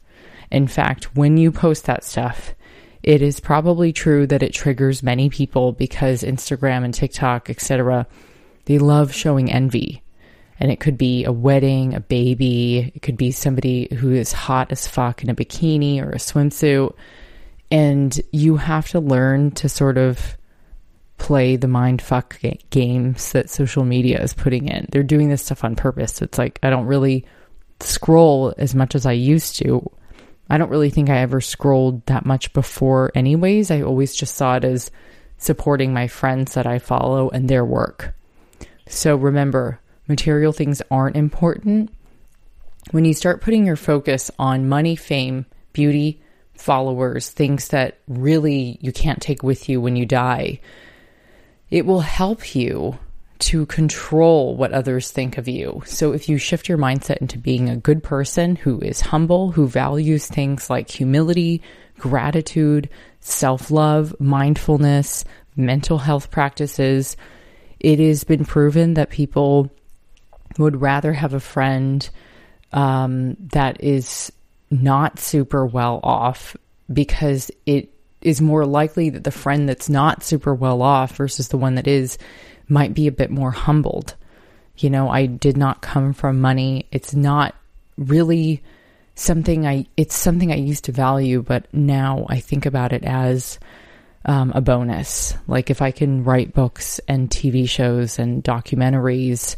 In 0.51 0.67
fact, 0.67 1.15
when 1.15 1.37
you 1.37 1.53
post 1.53 1.85
that 1.85 2.03
stuff, 2.03 2.55
it 3.03 3.21
is 3.21 3.41
probably 3.41 3.93
true 3.93 4.27
that 4.29 4.43
it 4.43 4.55
triggers 4.55 5.03
many 5.03 5.29
people 5.29 5.73
because 5.73 6.23
Instagram 6.23 6.83
and 6.83 6.95
TikTok, 6.95 7.51
etc., 7.51 8.07
they 8.65 8.79
love 8.79 9.13
showing 9.13 9.53
envy. 9.53 10.03
And 10.59 10.73
it 10.73 10.81
could 10.81 10.97
be 10.97 11.25
a 11.25 11.33
wedding, 11.33 11.95
a 11.95 12.01
baby, 12.01 12.91
it 12.95 13.03
could 13.03 13.19
be 13.19 13.33
somebody 13.33 13.89
who 13.97 14.13
is 14.13 14.33
hot 14.33 14.73
as 14.73 14.89
fuck 14.89 15.23
in 15.23 15.29
a 15.29 15.35
bikini 15.35 16.03
or 16.03 16.11
a 16.11 16.17
swimsuit. 16.17 16.95
And 17.71 18.21
you 18.33 18.57
have 18.57 18.89
to 18.91 19.01
learn 19.01 19.53
to 19.53 19.69
sort 19.69 19.97
of 19.97 20.37
play 21.19 21.57
the 21.57 21.69
mind 21.69 22.03
fuck 22.03 22.41
games 22.71 23.33
that 23.33 23.51
social 23.51 23.85
media 23.85 24.21
is 24.23 24.35
putting 24.35 24.69
in. 24.69 24.89
They're 24.91 25.03
doing 25.03 25.29
this 25.29 25.43
stuff 25.43 25.63
on 25.63 25.77
purpose. 25.77 26.23
It's 26.23 26.39
like 26.39 26.59
I 26.63 26.71
don't 26.71 26.87
really 26.87 27.27
scroll 27.81 28.55
as 28.59 28.75
much 28.75 28.95
as 28.95 29.07
I 29.07 29.13
used 29.13 29.57
to. 29.57 29.89
I 30.49 30.59
don't 30.59 30.71
really 30.71 30.91
think 30.91 31.11
I 31.11 31.19
ever 31.19 31.41
scrolled 31.41 32.05
that 32.07 32.27
much 32.27 32.53
before, 32.53 33.13
anyways. 33.15 33.71
I 33.71 33.83
always 33.83 34.17
just 34.17 34.35
saw 34.35 34.57
it 34.57 34.65
as 34.65 34.91
supporting 35.39 35.93
my 35.93 36.09
friends 36.09 36.55
that 36.55 36.67
I 36.67 36.79
follow 36.81 37.29
and 37.31 37.49
their 37.49 37.65
work. 37.65 38.15
So 38.89 39.15
remember, 39.15 39.81
material 40.09 40.53
things 40.53 40.83
aren't 40.91 41.17
important. 41.17 41.91
When 42.91 43.05
you 43.05 43.15
start 43.15 43.43
putting 43.43 43.65
your 43.65 43.77
focus 43.77 44.31
on 44.39 44.69
money, 44.69 44.97
fame, 44.97 45.47
beauty, 45.73 46.21
followers, 46.61 47.31
things 47.31 47.69
that 47.69 47.99
really 48.07 48.79
you 48.81 48.93
can't 48.93 49.21
take 49.21 49.43
with 49.43 49.69
you 49.69 49.81
when 49.81 49.97
you 49.97 50.07
die, 50.07 50.61
it 51.71 51.87
will 51.87 52.01
help 52.01 52.55
you 52.55 52.99
to 53.39 53.65
control 53.67 54.55
what 54.55 54.73
others 54.73 55.11
think 55.11 55.39
of 55.39 55.49
you. 55.49 55.83
So 55.87 56.13
if 56.13 56.29
you 56.29 56.37
shift 56.37 56.69
your 56.69 56.77
mindset 56.77 57.19
into 57.19 57.39
being 57.39 57.71
a 57.71 57.77
good 57.77 58.03
person 58.03 58.55
who 58.55 58.79
is 58.81 59.01
humble, 59.01 59.51
who 59.51 59.67
values 59.67 60.27
things 60.27 60.69
like 60.69 60.91
humility, 60.91 61.63
gratitude, 61.99 62.91
self 63.21 63.71
love, 63.71 64.15
mindfulness, 64.21 65.25
mental 65.57 65.99
health 65.99 66.31
practices, 66.31 67.17
it 67.79 67.99
has 67.99 68.25
been 68.25 68.45
proven 68.45 68.95
that 68.95 69.09
people 69.09 69.71
would 70.59 70.81
rather 70.81 71.15
have 71.15 71.33
a 71.33 71.41
friend 71.41 72.11
um, 72.73 73.37
that 73.53 73.83
is 73.83 74.31
not 74.71 75.19
super 75.19 75.67
well 75.67 76.01
off 76.03 76.57
because 76.93 77.51
it 77.67 77.93
is 78.23 78.41
more 78.41 78.67
likely 78.67 79.11
that 79.11 79.25
the 79.25 79.31
friend 79.31 79.69
that's 79.69 79.89
not 79.89 80.23
super 80.23 80.55
well 80.55 80.83
off 80.83 81.17
versus 81.17 81.49
the 81.49 81.57
one 81.57 81.77
that 81.77 81.89
is 81.89 82.19
might 82.69 82.95
be 82.95 83.07
a 83.07 83.13
bit 83.13 83.31
more 83.31 83.51
humbled. 83.51 84.15
You 84.77 84.91
know, 84.91 85.09
I 85.09 85.27
did 85.27 85.57
not 85.57 85.83
come 85.83 86.13
from 86.13 86.41
money. 86.41 86.87
It's 86.93 87.15
not 87.15 87.55
really 87.97 88.63
something 89.15 89.67
I 89.67 89.87
it's 89.97 90.15
something 90.15 90.53
I 90.53 90.57
used 90.57 90.85
to 90.85 90.93
value, 90.93 91.43
but 91.43 91.73
now 91.73 92.27
I 92.29 92.41
think 92.41 92.67
about 92.67 92.93
it 92.93 93.05
as 93.05 93.59
um, 94.25 94.53
a 94.55 94.61
bonus. 94.61 95.35
Like 95.47 95.71
if 95.71 95.83
I 95.83 95.91
can 95.91 96.25
write 96.25 96.55
books 96.55 97.01
and 97.09 97.29
TV 97.29 97.69
shows 97.69 98.19
and 98.19 98.45
documentaries 98.45 99.57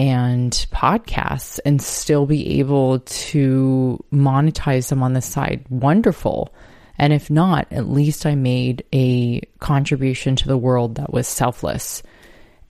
and 0.00 0.50
podcasts 0.72 1.60
and 1.66 1.82
still 1.82 2.24
be 2.24 2.58
able 2.58 3.00
to 3.00 4.02
monetize 4.10 4.88
them 4.88 5.02
on 5.02 5.12
the 5.12 5.20
side, 5.20 5.62
wonderful. 5.68 6.54
And 6.96 7.12
if 7.12 7.28
not, 7.28 7.70
at 7.70 7.86
least 7.86 8.24
I 8.24 8.34
made 8.34 8.82
a 8.94 9.42
contribution 9.58 10.36
to 10.36 10.48
the 10.48 10.56
world 10.56 10.94
that 10.94 11.12
was 11.12 11.28
selfless. 11.28 12.02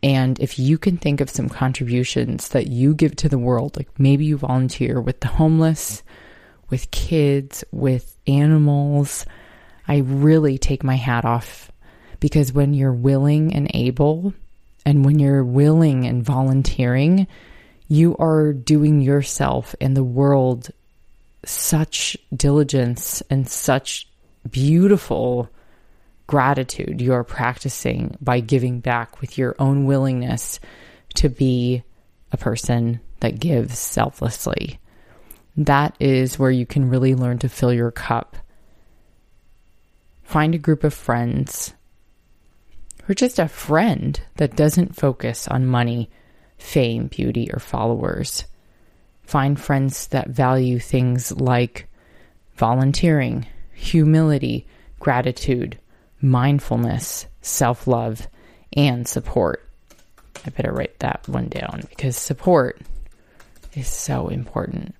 And 0.02 0.40
if 0.40 0.58
you 0.58 0.76
can 0.76 0.96
think 0.96 1.20
of 1.20 1.30
some 1.30 1.48
contributions 1.48 2.48
that 2.48 2.66
you 2.66 2.96
give 2.96 3.14
to 3.16 3.28
the 3.28 3.38
world, 3.38 3.76
like 3.76 3.96
maybe 3.96 4.24
you 4.24 4.36
volunteer 4.36 5.00
with 5.00 5.20
the 5.20 5.28
homeless, 5.28 6.02
with 6.68 6.90
kids, 6.90 7.62
with 7.70 8.16
animals, 8.26 9.24
I 9.86 9.98
really 9.98 10.58
take 10.58 10.82
my 10.82 10.96
hat 10.96 11.24
off 11.24 11.70
because 12.18 12.52
when 12.52 12.74
you're 12.74 12.92
willing 12.92 13.54
and 13.54 13.70
able, 13.72 14.34
and 14.84 15.04
when 15.04 15.18
you're 15.18 15.44
willing 15.44 16.06
and 16.06 16.24
volunteering, 16.24 17.26
you 17.88 18.16
are 18.18 18.52
doing 18.52 19.00
yourself 19.00 19.74
and 19.80 19.96
the 19.96 20.04
world 20.04 20.70
such 21.44 22.16
diligence 22.34 23.22
and 23.30 23.48
such 23.48 24.08
beautiful 24.50 25.48
gratitude 26.26 27.00
you 27.00 27.12
are 27.12 27.24
practicing 27.24 28.16
by 28.20 28.38
giving 28.40 28.78
back 28.80 29.20
with 29.20 29.36
your 29.36 29.56
own 29.58 29.84
willingness 29.84 30.60
to 31.14 31.28
be 31.28 31.82
a 32.30 32.36
person 32.36 33.00
that 33.18 33.40
gives 33.40 33.78
selflessly. 33.78 34.78
That 35.56 35.96
is 35.98 36.38
where 36.38 36.50
you 36.50 36.66
can 36.66 36.88
really 36.88 37.14
learn 37.14 37.38
to 37.40 37.48
fill 37.48 37.72
your 37.72 37.90
cup. 37.90 38.36
Find 40.22 40.54
a 40.54 40.58
group 40.58 40.84
of 40.84 40.94
friends 40.94 41.74
or 43.10 43.14
just 43.14 43.40
a 43.40 43.48
friend 43.48 44.20
that 44.36 44.54
doesn't 44.54 44.94
focus 44.94 45.48
on 45.48 45.66
money, 45.66 46.08
fame, 46.58 47.08
beauty, 47.08 47.50
or 47.52 47.58
followers. 47.58 48.44
Find 49.24 49.60
friends 49.60 50.06
that 50.08 50.28
value 50.28 50.78
things 50.78 51.32
like 51.32 51.88
volunteering, 52.54 53.46
humility, 53.74 54.64
gratitude, 55.00 55.76
mindfulness, 56.20 57.26
self 57.40 57.88
love, 57.88 58.28
and 58.76 59.08
support. 59.08 59.68
I 60.46 60.50
better 60.50 60.72
write 60.72 61.00
that 61.00 61.28
one 61.28 61.48
down 61.48 61.82
because 61.90 62.16
support 62.16 62.80
is 63.74 63.88
so 63.88 64.28
important. 64.28 64.94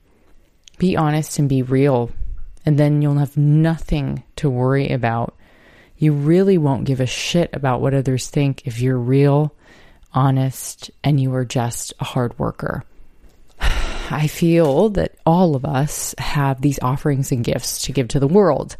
Be 0.78 0.96
honest 0.96 1.38
and 1.38 1.48
be 1.48 1.62
real, 1.62 2.10
and 2.66 2.76
then 2.76 3.02
you'll 3.02 3.14
have 3.18 3.36
nothing 3.36 4.24
to 4.36 4.50
worry 4.50 4.88
about 4.88 5.36
you 6.00 6.14
really 6.14 6.57
won't 6.57 6.87
give 6.87 7.00
a 7.00 7.07
shit 7.07 7.50
about 7.52 7.83
what 7.83 7.92
others 7.92 8.30
think 8.30 8.66
if 8.66 8.80
you're 8.80 8.99
real, 8.99 9.54
honest, 10.14 10.90
and 11.04 11.21
you 11.21 11.33
are 11.35 11.45
just 11.45 11.92
a 12.00 12.04
hard 12.04 12.37
worker. 12.38 12.83
I 13.61 14.26
feel 14.26 14.88
that 14.90 15.16
all 15.26 15.54
of 15.54 15.66
us 15.66 16.14
have 16.16 16.62
these 16.62 16.78
offerings 16.80 17.33
and 17.33 17.45
gifts 17.45 17.83
to 17.83 17.92
give 17.92 18.09
to 18.09 18.19
the 18.19 18.26
world. 18.26 18.78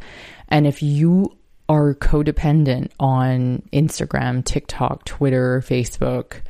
And 0.49 0.65
if 0.65 0.81
you 0.81 1.37
are 1.69 1.93
codependent 1.93 2.89
on 2.99 3.69
Instagram, 3.71 4.43
TikTok, 4.43 5.05
Twitter, 5.05 5.61
Facebook, 5.61 6.41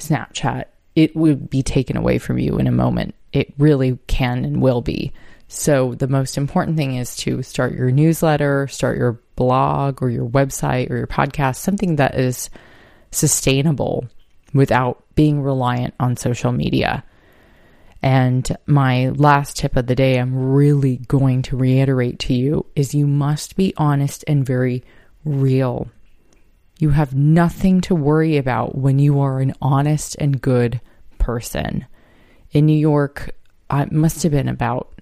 Snapchat, 0.00 0.64
it 0.96 1.14
would 1.14 1.48
be 1.48 1.62
taken 1.62 1.96
away 1.96 2.18
from 2.18 2.40
you 2.40 2.58
in 2.58 2.66
a 2.66 2.72
moment. 2.72 3.14
It 3.32 3.54
really 3.56 4.00
can 4.08 4.44
and 4.44 4.60
will 4.60 4.82
be. 4.82 5.12
So, 5.46 5.94
the 5.94 6.08
most 6.08 6.36
important 6.36 6.76
thing 6.76 6.96
is 6.96 7.16
to 7.18 7.42
start 7.42 7.72
your 7.72 7.90
newsletter, 7.90 8.66
start 8.66 8.98
your 8.98 9.18
blog 9.38 10.02
or 10.02 10.10
your 10.10 10.28
website 10.28 10.90
or 10.90 10.96
your 10.96 11.06
podcast, 11.06 11.56
something 11.56 11.96
that 11.96 12.18
is 12.18 12.50
sustainable 13.12 14.08
without 14.52 15.04
being 15.14 15.40
reliant 15.40 15.94
on 16.00 16.16
social 16.16 16.50
media. 16.50 17.04
And 18.02 18.56
my 18.66 19.10
last 19.10 19.56
tip 19.56 19.76
of 19.76 19.86
the 19.86 19.94
day, 19.94 20.18
I'm 20.18 20.34
really 20.34 20.96
going 20.96 21.42
to 21.42 21.56
reiterate 21.56 22.18
to 22.20 22.34
you 22.34 22.66
is 22.74 22.94
you 22.94 23.06
must 23.06 23.56
be 23.56 23.72
honest 23.76 24.24
and 24.26 24.44
very 24.44 24.82
real. 25.24 25.88
You 26.78 26.90
have 26.90 27.14
nothing 27.14 27.80
to 27.82 27.94
worry 27.94 28.36
about 28.36 28.76
when 28.76 28.98
you 28.98 29.20
are 29.20 29.40
an 29.40 29.52
honest 29.62 30.16
and 30.18 30.40
good 30.40 30.80
person. 31.18 31.86
In 32.52 32.66
New 32.66 32.78
York, 32.78 33.30
it 33.70 33.92
must 33.92 34.22
have 34.22 34.32
been 34.32 34.48
about 34.48 34.97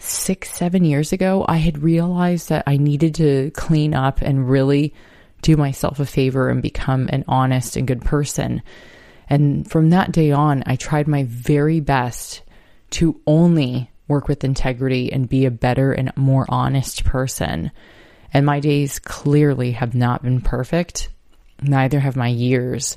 six, 0.00 0.50
seven 0.50 0.84
years 0.84 1.12
ago, 1.12 1.44
I 1.46 1.58
had 1.58 1.82
realized 1.82 2.48
that 2.48 2.64
I 2.66 2.78
needed 2.78 3.14
to 3.16 3.50
clean 3.52 3.94
up 3.94 4.22
and 4.22 4.48
really 4.48 4.94
do 5.42 5.56
myself 5.56 6.00
a 6.00 6.06
favor 6.06 6.48
and 6.48 6.62
become 6.62 7.08
an 7.12 7.24
honest 7.28 7.76
and 7.76 7.86
good 7.86 8.02
person. 8.02 8.62
And 9.28 9.70
from 9.70 9.90
that 9.90 10.10
day 10.10 10.32
on, 10.32 10.62
I 10.66 10.76
tried 10.76 11.06
my 11.06 11.24
very 11.24 11.80
best 11.80 12.42
to 12.92 13.20
only 13.26 13.90
work 14.08 14.26
with 14.26 14.42
integrity 14.42 15.12
and 15.12 15.28
be 15.28 15.44
a 15.44 15.50
better 15.50 15.92
and 15.92 16.12
more 16.16 16.46
honest 16.48 17.04
person. 17.04 17.70
And 18.32 18.46
my 18.46 18.58
days 18.58 18.98
clearly 18.98 19.72
have 19.72 19.94
not 19.94 20.22
been 20.22 20.40
perfect, 20.40 21.10
neither 21.62 22.00
have 22.00 22.16
my 22.16 22.28
years. 22.28 22.96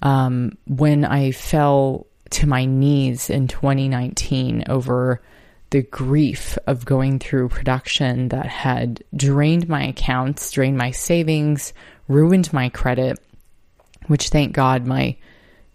Um, 0.00 0.56
when 0.66 1.04
I 1.04 1.30
fell 1.30 2.06
to 2.30 2.48
my 2.48 2.64
knees 2.64 3.28
in 3.28 3.48
2019 3.48 4.64
over 4.68 5.20
the 5.72 5.82
grief 5.82 6.58
of 6.66 6.84
going 6.84 7.18
through 7.18 7.48
production 7.48 8.28
that 8.28 8.44
had 8.44 9.02
drained 9.16 9.68
my 9.70 9.84
accounts, 9.84 10.50
drained 10.50 10.76
my 10.76 10.90
savings, 10.90 11.72
ruined 12.08 12.52
my 12.52 12.68
credit, 12.68 13.18
which 14.06 14.28
thank 14.28 14.52
God 14.52 14.86
my 14.86 15.16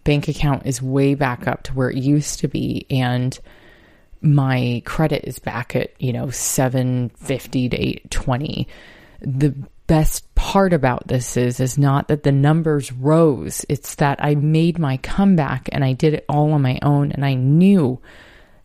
bank 0.04 0.28
account 0.28 0.66
is 0.66 0.80
way 0.80 1.16
back 1.16 1.48
up 1.48 1.64
to 1.64 1.74
where 1.74 1.90
it 1.90 1.96
used 1.96 2.38
to 2.38 2.48
be 2.48 2.86
and 2.88 3.38
my 4.20 4.82
credit 4.84 5.24
is 5.24 5.40
back 5.40 5.74
at, 5.74 6.00
you 6.00 6.12
know, 6.12 6.30
750 6.30 7.68
to 7.68 7.76
820. 7.76 8.68
The 9.20 9.54
best 9.88 10.32
part 10.36 10.72
about 10.72 11.08
this 11.08 11.36
is 11.36 11.58
is 11.58 11.76
not 11.76 12.06
that 12.06 12.22
the 12.22 12.30
numbers 12.30 12.92
rose, 12.92 13.66
it's 13.68 13.96
that 13.96 14.22
I 14.22 14.36
made 14.36 14.78
my 14.78 14.98
comeback 14.98 15.68
and 15.72 15.84
I 15.84 15.92
did 15.92 16.14
it 16.14 16.24
all 16.28 16.52
on 16.52 16.62
my 16.62 16.78
own 16.82 17.10
and 17.10 17.24
I 17.24 17.34
knew 17.34 18.00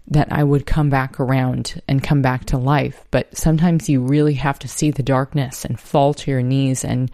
that 0.07 0.31
I 0.31 0.43
would 0.43 0.65
come 0.65 0.89
back 0.89 1.19
around 1.19 1.81
and 1.87 2.03
come 2.03 2.21
back 2.21 2.45
to 2.45 2.57
life. 2.57 3.05
But 3.11 3.35
sometimes 3.37 3.89
you 3.89 4.01
really 4.01 4.33
have 4.35 4.59
to 4.59 4.67
see 4.67 4.91
the 4.91 5.03
darkness 5.03 5.63
and 5.63 5.79
fall 5.79 6.13
to 6.15 6.31
your 6.31 6.41
knees 6.41 6.83
and 6.83 7.09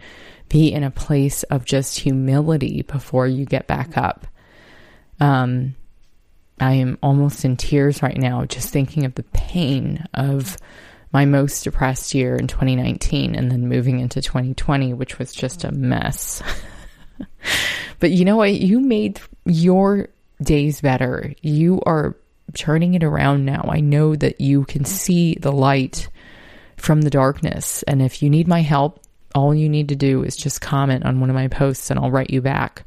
be 0.48 0.72
in 0.72 0.82
a 0.82 0.90
place 0.90 1.42
of 1.44 1.64
just 1.64 2.00
humility 2.00 2.82
before 2.82 3.26
you 3.26 3.44
get 3.44 3.66
back 3.68 3.96
up. 3.96 4.26
Um, 5.20 5.76
I 6.58 6.74
am 6.74 6.98
almost 7.02 7.44
in 7.44 7.56
tears 7.56 8.02
right 8.02 8.16
now 8.16 8.44
just 8.44 8.70
thinking 8.70 9.06
of 9.06 9.14
the 9.14 9.22
pain 9.22 10.04
of 10.12 10.56
my 11.12 11.24
most 11.24 11.64
depressed 11.64 12.14
year 12.14 12.36
in 12.36 12.46
2019 12.46 13.34
and 13.34 13.50
then 13.50 13.68
moving 13.68 14.00
into 14.00 14.20
2020, 14.20 14.94
which 14.94 15.18
was 15.18 15.32
just 15.32 15.64
a 15.64 15.72
mess. 15.72 16.42
but 18.00 18.10
you 18.10 18.24
know 18.24 18.36
what? 18.36 18.52
You 18.52 18.80
made 18.80 19.20
your 19.44 20.08
days 20.42 20.80
better. 20.80 21.34
You 21.42 21.80
are 21.86 22.16
turning 22.52 22.94
it 22.94 23.04
around 23.04 23.44
now. 23.44 23.68
I 23.68 23.80
know 23.80 24.14
that 24.16 24.40
you 24.40 24.64
can 24.64 24.84
see 24.84 25.34
the 25.34 25.52
light 25.52 26.08
from 26.76 27.02
the 27.02 27.10
darkness. 27.10 27.82
And 27.84 28.02
if 28.02 28.22
you 28.22 28.30
need 28.30 28.48
my 28.48 28.62
help, 28.62 29.04
all 29.34 29.54
you 29.54 29.68
need 29.68 29.90
to 29.90 29.96
do 29.96 30.24
is 30.24 30.36
just 30.36 30.60
comment 30.60 31.04
on 31.04 31.20
one 31.20 31.30
of 31.30 31.36
my 31.36 31.48
posts 31.48 31.90
and 31.90 31.98
I'll 31.98 32.10
write 32.10 32.30
you 32.30 32.40
back. 32.40 32.84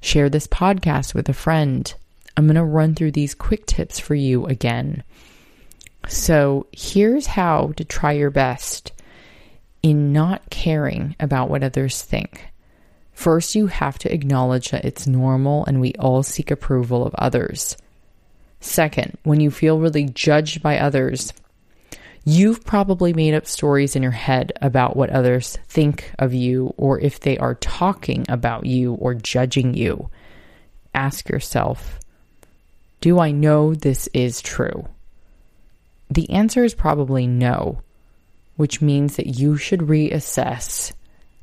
Share 0.00 0.28
this 0.28 0.46
podcast 0.46 1.14
with 1.14 1.28
a 1.28 1.34
friend. 1.34 1.92
I'm 2.36 2.46
going 2.46 2.56
to 2.56 2.64
run 2.64 2.94
through 2.94 3.12
these 3.12 3.34
quick 3.34 3.66
tips 3.66 3.98
for 3.98 4.14
you 4.14 4.46
again. 4.46 5.02
So, 6.08 6.66
here's 6.70 7.26
how 7.26 7.72
to 7.76 7.84
try 7.84 8.12
your 8.12 8.30
best 8.30 8.92
in 9.82 10.12
not 10.12 10.50
caring 10.50 11.16
about 11.18 11.50
what 11.50 11.64
others 11.64 12.02
think. 12.02 12.46
First, 13.12 13.54
you 13.54 13.66
have 13.68 13.98
to 14.00 14.12
acknowledge 14.12 14.70
that 14.70 14.84
it's 14.84 15.06
normal 15.06 15.64
and 15.64 15.80
we 15.80 15.94
all 15.94 16.22
seek 16.22 16.50
approval 16.50 17.04
of 17.04 17.14
others. 17.16 17.76
Second, 18.66 19.16
when 19.22 19.40
you 19.40 19.50
feel 19.50 19.78
really 19.78 20.04
judged 20.04 20.60
by 20.60 20.78
others, 20.78 21.32
you've 22.24 22.64
probably 22.64 23.12
made 23.12 23.32
up 23.32 23.46
stories 23.46 23.94
in 23.94 24.02
your 24.02 24.10
head 24.10 24.52
about 24.60 24.96
what 24.96 25.08
others 25.10 25.56
think 25.68 26.10
of 26.18 26.34
you 26.34 26.74
or 26.76 27.00
if 27.00 27.20
they 27.20 27.38
are 27.38 27.54
talking 27.54 28.26
about 28.28 28.66
you 28.66 28.94
or 28.94 29.14
judging 29.14 29.74
you. 29.74 30.10
Ask 30.94 31.28
yourself, 31.28 32.00
do 33.00 33.20
I 33.20 33.30
know 33.30 33.72
this 33.72 34.08
is 34.12 34.42
true? 34.42 34.88
The 36.10 36.28
answer 36.30 36.64
is 36.64 36.74
probably 36.74 37.26
no, 37.26 37.82
which 38.56 38.82
means 38.82 39.16
that 39.16 39.38
you 39.38 39.56
should 39.56 39.80
reassess 39.80 40.92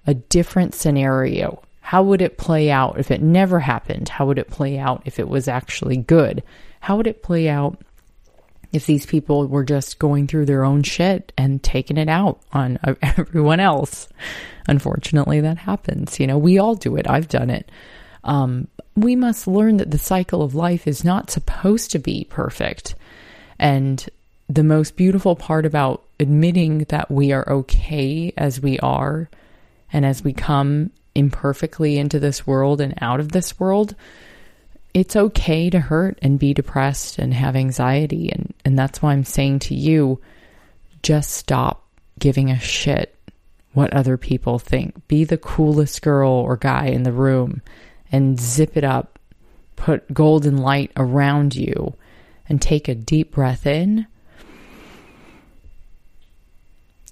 a 0.06 0.14
different 0.14 0.76
scenario. 0.76 1.64
How 1.80 2.04
would 2.04 2.22
it 2.22 2.38
play 2.38 2.70
out 2.70 3.00
if 3.00 3.12
it 3.12 3.22
never 3.22 3.60
happened? 3.60 4.10
How 4.10 4.26
would 4.26 4.40
it 4.40 4.50
play 4.50 4.78
out 4.78 5.04
if 5.06 5.20
it 5.20 5.30
was 5.30 5.48
actually 5.48 5.98
good? 5.98 6.44
How 6.84 6.98
would 6.98 7.08
it 7.08 7.24
play 7.24 7.48
out 7.48 7.82
if 8.74 8.86
these 8.86 9.06
people 9.06 9.48
were 9.48 9.64
just 9.64 10.00
going 10.00 10.28
through 10.28 10.48
their 10.48 10.66
own 10.66 10.84
shit 10.84 11.32
and 11.38 11.64
taking 11.64 11.96
it 11.96 12.10
out 12.10 12.42
on 12.52 12.78
everyone 13.02 13.62
else? 13.62 14.10
Unfortunately, 14.68 15.40
that 15.40 15.60
happens. 15.60 16.20
You 16.20 16.28
know, 16.28 16.38
we 16.38 16.60
all 16.60 16.76
do 16.76 16.98
it. 16.98 17.10
I've 17.10 17.30
done 17.30 17.50
it. 17.50 17.72
Um, 18.26 18.68
we 18.98 19.16
must 19.16 19.48
learn 19.48 19.78
that 19.78 19.92
the 19.92 19.98
cycle 19.98 20.42
of 20.42 20.56
life 20.56 20.86
is 20.86 21.06
not 21.06 21.32
supposed 21.32 21.92
to 21.92 22.00
be 22.00 22.26
perfect. 22.30 22.96
And 23.58 24.06
the 24.50 24.64
most 24.66 24.98
beautiful 24.98 25.38
part 25.38 25.66
about 25.66 26.04
admitting 26.20 26.80
that 26.90 27.10
we 27.10 27.32
are 27.32 27.50
okay 27.50 28.34
as 28.36 28.60
we 28.60 28.78
are 28.80 29.30
and 29.94 30.06
as 30.06 30.22
we 30.22 30.34
come 30.34 30.92
imperfectly 31.16 31.98
into 31.98 32.20
this 32.20 32.46
world 32.46 32.82
and 32.82 32.94
out 33.00 33.22
of 33.22 33.32
this 33.32 33.58
world, 33.58 33.96
it's 34.94 35.16
okay 35.16 35.70
to 35.70 35.80
hurt 35.80 36.20
and 36.22 36.38
be 36.38 36.54
depressed 36.54 37.18
and 37.18 37.34
have 37.34 37.56
anxiety. 37.56 38.30
And, 38.32 38.54
and 38.64 38.78
that's 38.78 39.02
why 39.02 39.14
I'm 39.14 39.24
saying 39.24 39.60
to 39.60 39.76
you, 39.76 40.22
just 41.02 41.32
stop 41.32 41.88
giving 42.20 42.52
a 42.52 42.60
shit 42.60 43.16
what 43.74 43.92
other 43.94 44.18
people 44.18 44.60
think. 44.60 45.08
Be 45.08 45.24
the 45.24 45.38
coolest 45.38 46.04
girl 46.04 46.32
or 46.32 46.58
guy 46.58 46.88
in 46.88 47.04
the 47.04 47.12
room 47.12 47.62
and 48.12 48.40
zip 48.40 48.78
it 48.78 48.84
up. 48.84 49.18
Put 49.76 50.14
golden 50.14 50.58
light 50.58 50.92
around 50.96 51.56
you 51.56 51.96
and 52.48 52.62
take 52.62 52.88
a 52.88 52.94
deep 52.94 53.32
breath 53.32 53.66
in. 53.66 54.06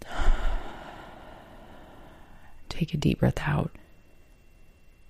Take 2.70 2.94
a 2.94 2.98
deep 2.98 3.20
breath 3.20 3.40
out 3.46 3.72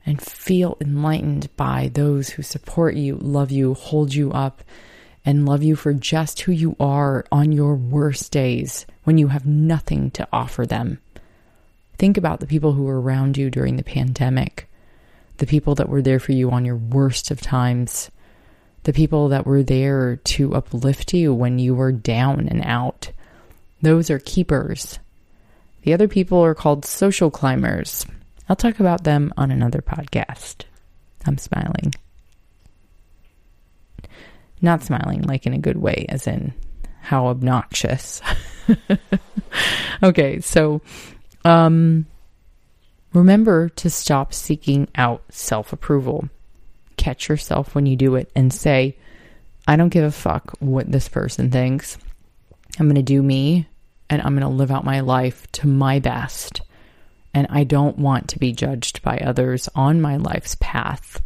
and 0.05 0.21
feel 0.21 0.77
enlightened 0.81 1.55
by 1.55 1.89
those 1.93 2.29
who 2.29 2.43
support 2.43 2.95
you, 2.95 3.15
love 3.15 3.51
you, 3.51 3.73
hold 3.73 4.13
you 4.13 4.31
up, 4.31 4.63
and 5.25 5.45
love 5.45 5.63
you 5.63 5.75
for 5.75 5.93
just 5.93 6.41
who 6.41 6.51
you 6.51 6.75
are 6.79 7.25
on 7.31 7.51
your 7.51 7.75
worst 7.75 8.31
days 8.31 8.85
when 9.03 9.17
you 9.17 9.27
have 9.27 9.45
nothing 9.45 10.09
to 10.11 10.27
offer 10.33 10.65
them. 10.65 10.99
Think 11.97 12.17
about 12.17 12.39
the 12.39 12.47
people 12.47 12.73
who 12.73 12.83
were 12.83 12.99
around 12.99 13.37
you 13.37 13.49
during 13.51 13.75
the 13.75 13.83
pandemic, 13.83 14.67
the 15.37 15.45
people 15.45 15.75
that 15.75 15.89
were 15.89 16.01
there 16.01 16.19
for 16.19 16.31
you 16.31 16.49
on 16.49 16.65
your 16.65 16.75
worst 16.75 17.29
of 17.29 17.41
times, 17.41 18.09
the 18.83 18.93
people 18.93 19.29
that 19.29 19.45
were 19.45 19.61
there 19.61 20.15
to 20.15 20.55
uplift 20.55 21.13
you 21.13 21.33
when 21.33 21.59
you 21.59 21.75
were 21.75 21.91
down 21.91 22.47
and 22.47 22.63
out. 22.65 23.11
Those 23.81 24.09
are 24.09 24.19
keepers. 24.19 24.97
The 25.83 25.93
other 25.93 26.07
people 26.07 26.43
are 26.43 26.55
called 26.55 26.85
social 26.85 27.29
climbers. 27.29 28.05
I'll 28.51 28.57
talk 28.57 28.81
about 28.81 29.05
them 29.05 29.33
on 29.37 29.49
another 29.49 29.81
podcast. 29.81 30.65
I'm 31.25 31.37
smiling. 31.37 31.93
Not 34.61 34.83
smiling 34.83 35.21
like 35.21 35.45
in 35.45 35.53
a 35.53 35.57
good 35.57 35.77
way, 35.77 36.05
as 36.09 36.27
in 36.27 36.53
how 36.99 37.27
obnoxious. 37.27 38.21
okay, 40.03 40.41
so 40.41 40.81
um, 41.45 42.05
remember 43.13 43.69
to 43.69 43.89
stop 43.89 44.33
seeking 44.33 44.89
out 44.95 45.23
self 45.29 45.71
approval. 45.71 46.27
Catch 46.97 47.29
yourself 47.29 47.73
when 47.73 47.85
you 47.85 47.95
do 47.95 48.15
it 48.15 48.29
and 48.35 48.51
say, 48.51 48.97
I 49.65 49.77
don't 49.77 49.93
give 49.93 50.03
a 50.03 50.11
fuck 50.11 50.57
what 50.59 50.91
this 50.91 51.07
person 51.07 51.51
thinks. 51.51 51.97
I'm 52.77 52.87
going 52.87 52.95
to 52.95 53.01
do 53.01 53.23
me 53.23 53.69
and 54.09 54.21
I'm 54.21 54.35
going 54.35 54.41
to 54.41 54.49
live 54.49 54.71
out 54.71 54.83
my 54.83 54.99
life 54.99 55.49
to 55.53 55.67
my 55.67 55.99
best. 55.99 56.59
And 57.33 57.47
I 57.49 57.63
don't 57.63 57.97
want 57.97 58.29
to 58.29 58.39
be 58.39 58.51
judged 58.51 59.01
by 59.01 59.17
others 59.17 59.69
on 59.73 60.01
my 60.01 60.17
life's 60.17 60.55
path. 60.59 61.21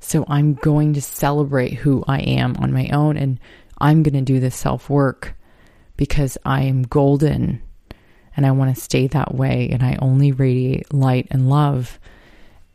So 0.00 0.24
I'm 0.28 0.54
going 0.54 0.94
to 0.94 1.02
celebrate 1.02 1.74
who 1.74 2.04
I 2.06 2.20
am 2.20 2.56
on 2.56 2.72
my 2.72 2.88
own 2.90 3.16
and 3.16 3.40
I'm 3.78 4.02
going 4.02 4.14
to 4.14 4.20
do 4.20 4.40
the 4.40 4.50
self 4.50 4.88
work 4.88 5.34
because 5.96 6.38
I 6.44 6.62
am 6.62 6.82
golden 6.82 7.62
and 8.36 8.46
I 8.46 8.52
want 8.52 8.74
to 8.74 8.80
stay 8.80 9.08
that 9.08 9.34
way 9.34 9.70
and 9.72 9.82
I 9.82 9.98
only 10.00 10.30
radiate 10.30 10.94
light 10.94 11.26
and 11.30 11.50
love. 11.50 11.98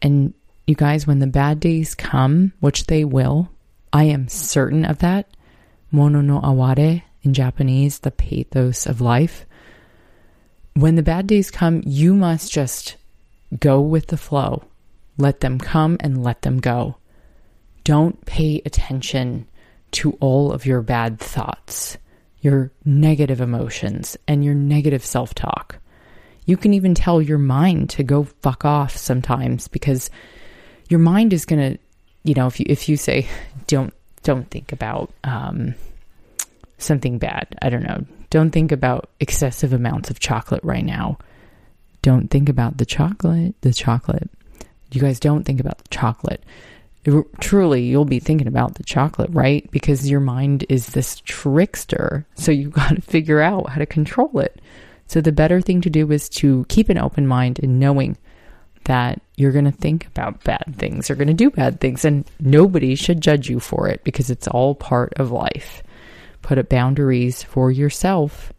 And 0.01 0.33
you 0.67 0.75
guys, 0.75 1.07
when 1.07 1.19
the 1.19 1.27
bad 1.27 1.61
days 1.61 1.95
come, 1.95 2.51
which 2.59 2.87
they 2.87 3.05
will, 3.05 3.49
I 3.91 4.05
am 4.05 4.27
certain 4.27 4.83
of 4.83 4.99
that. 4.99 5.29
Mono 5.91 6.21
no 6.21 6.41
aware 6.41 7.03
in 7.21 7.33
Japanese, 7.33 7.99
the 7.99 8.11
pathos 8.11 8.85
of 8.85 8.99
life. 8.99 9.45
When 10.75 10.95
the 10.95 11.03
bad 11.03 11.27
days 11.27 11.51
come, 11.51 11.81
you 11.85 12.15
must 12.15 12.51
just 12.51 12.95
go 13.59 13.79
with 13.79 14.07
the 14.07 14.17
flow. 14.17 14.63
Let 15.17 15.41
them 15.41 15.59
come 15.59 15.97
and 15.99 16.23
let 16.23 16.41
them 16.41 16.59
go. 16.59 16.97
Don't 17.83 18.25
pay 18.25 18.61
attention 18.65 19.47
to 19.91 20.17
all 20.19 20.51
of 20.51 20.65
your 20.65 20.81
bad 20.81 21.19
thoughts 21.19 21.97
your 22.43 22.71
negative 22.83 23.39
emotions 23.39 24.17
and 24.27 24.43
your 24.43 24.53
negative 24.53 25.03
self 25.03 25.33
talk. 25.33 25.77
You 26.45 26.57
can 26.57 26.73
even 26.73 26.93
tell 26.93 27.21
your 27.21 27.37
mind 27.37 27.89
to 27.91 28.03
go 28.03 28.25
fuck 28.25 28.65
off 28.65 28.95
sometimes 28.97 29.69
because 29.69 30.09
your 30.89 30.99
mind 30.99 31.31
is 31.31 31.45
going 31.45 31.73
to, 31.73 31.79
you 32.25 32.33
know, 32.33 32.47
if 32.47 32.59
you 32.59 32.65
if 32.69 32.89
you 32.89 32.97
say 32.97 33.27
don't 33.67 33.93
don't 34.23 34.51
think 34.51 34.71
about 34.73 35.11
um, 35.23 35.73
something 36.77 37.17
bad. 37.17 37.47
I 37.61 37.69
don't 37.69 37.83
know. 37.83 38.05
Don't 38.33 38.49
think 38.49 38.71
about 38.71 39.11
excessive 39.19 39.73
amounts 39.73 40.09
of 40.09 40.19
chocolate 40.19 40.63
right 40.63 40.83
now. 40.83 41.19
Don't 42.01 42.29
think 42.29 42.49
about 42.49 42.77
the 42.77 42.85
chocolate. 42.85 43.53
The 43.61 43.71
chocolate. 43.71 44.27
You 44.91 45.01
guys 45.01 45.19
don't 45.19 45.43
think 45.43 45.59
about 45.59 45.77
the 45.77 45.87
chocolate 45.89 46.43
truly 47.39 47.83
you'll 47.83 48.05
be 48.05 48.19
thinking 48.19 48.47
about 48.47 48.75
the 48.75 48.83
chocolate, 48.83 49.29
right? 49.33 49.69
Because 49.71 50.09
your 50.09 50.19
mind 50.19 50.65
is 50.69 50.87
this 50.87 51.19
trickster. 51.25 52.25
So 52.35 52.51
you 52.51 52.69
got 52.81 52.95
to 52.95 53.01
figure 53.01 53.41
out 53.41 53.69
how 53.69 53.79
to 53.79 53.85
control 53.85 54.39
it. 54.39 54.61
So 55.07 55.21
the 55.21 55.31
better 55.31 55.61
thing 55.61 55.81
to 55.81 55.89
do 55.89 56.11
is 56.11 56.29
to 56.29 56.65
keep 56.69 56.89
an 56.89 56.97
open 56.97 57.27
mind 57.27 57.59
and 57.61 57.79
knowing 57.79 58.17
that 58.85 59.21
you're 59.35 59.51
going 59.51 59.65
to 59.65 59.71
think 59.71 60.07
about 60.07 60.43
bad 60.43 60.75
things, 60.77 61.07
you're 61.07 61.15
going 61.17 61.27
to 61.27 61.33
do 61.33 61.49
bad 61.49 61.79
things, 61.79 62.03
and 62.03 62.25
nobody 62.39 62.95
should 62.95 63.21
judge 63.21 63.49
you 63.49 63.59
for 63.59 63.87
it 63.87 64.03
because 64.03 64.29
it's 64.29 64.47
all 64.47 64.75
part 64.75 65.13
of 65.17 65.31
life. 65.31 65.83
Put 66.43 66.59
up 66.59 66.69
boundaries 66.69 67.41
for 67.41 67.71
yourself. 67.71 68.53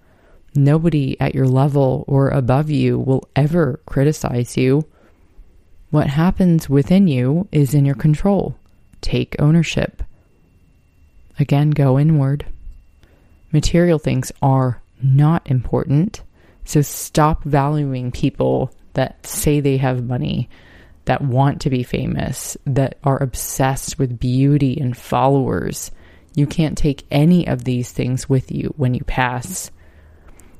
Nobody 0.56 1.18
at 1.20 1.34
your 1.34 1.46
level 1.46 2.04
or 2.08 2.30
above 2.30 2.70
you 2.70 2.98
will 2.98 3.28
ever 3.36 3.80
criticize 3.86 4.56
you 4.56 4.84
what 5.94 6.08
happens 6.08 6.68
within 6.68 7.06
you 7.06 7.46
is 7.52 7.72
in 7.72 7.84
your 7.84 7.94
control. 7.94 8.56
Take 9.00 9.36
ownership. 9.38 10.02
Again, 11.38 11.70
go 11.70 12.00
inward. 12.00 12.46
Material 13.52 14.00
things 14.00 14.32
are 14.42 14.82
not 15.00 15.48
important. 15.48 16.22
So 16.64 16.82
stop 16.82 17.44
valuing 17.44 18.10
people 18.10 18.74
that 18.94 19.24
say 19.24 19.60
they 19.60 19.76
have 19.76 20.02
money, 20.02 20.48
that 21.04 21.22
want 21.22 21.60
to 21.60 21.70
be 21.70 21.84
famous, 21.84 22.56
that 22.66 22.98
are 23.04 23.22
obsessed 23.22 23.96
with 23.96 24.18
beauty 24.18 24.76
and 24.80 24.96
followers. 24.96 25.92
You 26.34 26.46
can't 26.46 26.76
take 26.76 27.06
any 27.10 27.46
of 27.46 27.64
these 27.64 27.92
things 27.92 28.28
with 28.28 28.50
you 28.50 28.74
when 28.76 28.94
you 28.94 29.04
pass. 29.04 29.70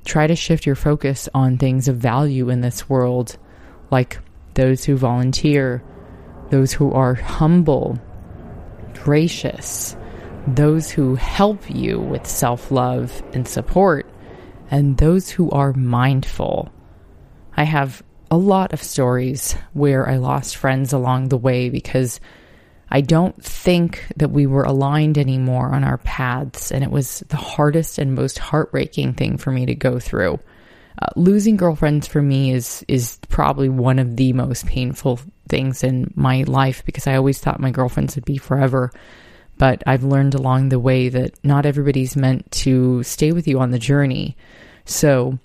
Try 0.04 0.26
to 0.26 0.36
shift 0.36 0.66
your 0.66 0.76
focus 0.76 1.28
on 1.34 1.58
things 1.58 1.88
of 1.88 1.96
value 1.96 2.48
in 2.50 2.60
this 2.60 2.88
world, 2.88 3.36
like 3.90 4.18
those 4.54 4.84
who 4.84 4.96
volunteer, 4.96 5.82
those 6.50 6.72
who 6.72 6.92
are 6.92 7.14
humble, 7.14 7.98
gracious, 8.92 9.96
those 10.46 10.90
who 10.90 11.16
help 11.16 11.68
you 11.68 11.98
with 11.98 12.26
self 12.26 12.70
love 12.70 13.22
and 13.32 13.48
support, 13.48 14.08
and 14.70 14.96
those 14.96 15.30
who 15.30 15.50
are 15.50 15.72
mindful. 15.72 16.70
I 17.56 17.64
have 17.64 18.02
a 18.30 18.36
lot 18.36 18.72
of 18.72 18.82
stories 18.82 19.56
where 19.72 20.08
I 20.08 20.16
lost 20.16 20.56
friends 20.56 20.92
along 20.92 21.28
the 21.28 21.38
way 21.38 21.70
because 21.70 22.20
I 22.90 23.00
don't 23.00 23.42
think 23.42 24.06
that 24.16 24.30
we 24.30 24.46
were 24.46 24.64
aligned 24.64 25.18
anymore 25.18 25.74
on 25.74 25.84
our 25.84 25.98
paths, 25.98 26.70
and 26.70 26.84
it 26.84 26.90
was 26.90 27.20
the 27.28 27.36
hardest 27.36 27.98
and 27.98 28.14
most 28.14 28.38
heartbreaking 28.38 29.14
thing 29.14 29.36
for 29.36 29.50
me 29.50 29.66
to 29.66 29.74
go 29.74 29.98
through. 29.98 30.38
Uh, 31.00 31.06
losing 31.16 31.56
girlfriends 31.56 32.06
for 32.06 32.22
me 32.22 32.52
is 32.52 32.84
is 32.86 33.18
probably 33.28 33.68
one 33.68 33.98
of 33.98 34.16
the 34.16 34.32
most 34.32 34.64
painful 34.66 35.18
things 35.48 35.82
in 35.82 36.12
my 36.14 36.44
life 36.44 36.84
because 36.84 37.06
I 37.06 37.16
always 37.16 37.40
thought 37.40 37.58
my 37.58 37.70
girlfriends 37.70 38.14
would 38.14 38.24
be 38.24 38.38
forever. 38.38 38.92
But 39.56 39.82
I've 39.86 40.04
learned 40.04 40.34
along 40.34 40.68
the 40.68 40.80
way 40.80 41.08
that 41.08 41.32
not 41.44 41.66
everybody's 41.66 42.16
meant 42.16 42.50
to 42.52 43.02
stay 43.02 43.32
with 43.32 43.46
you 43.46 43.60
on 43.60 43.70
the 43.70 43.78
journey. 43.78 44.36
So 44.84 45.38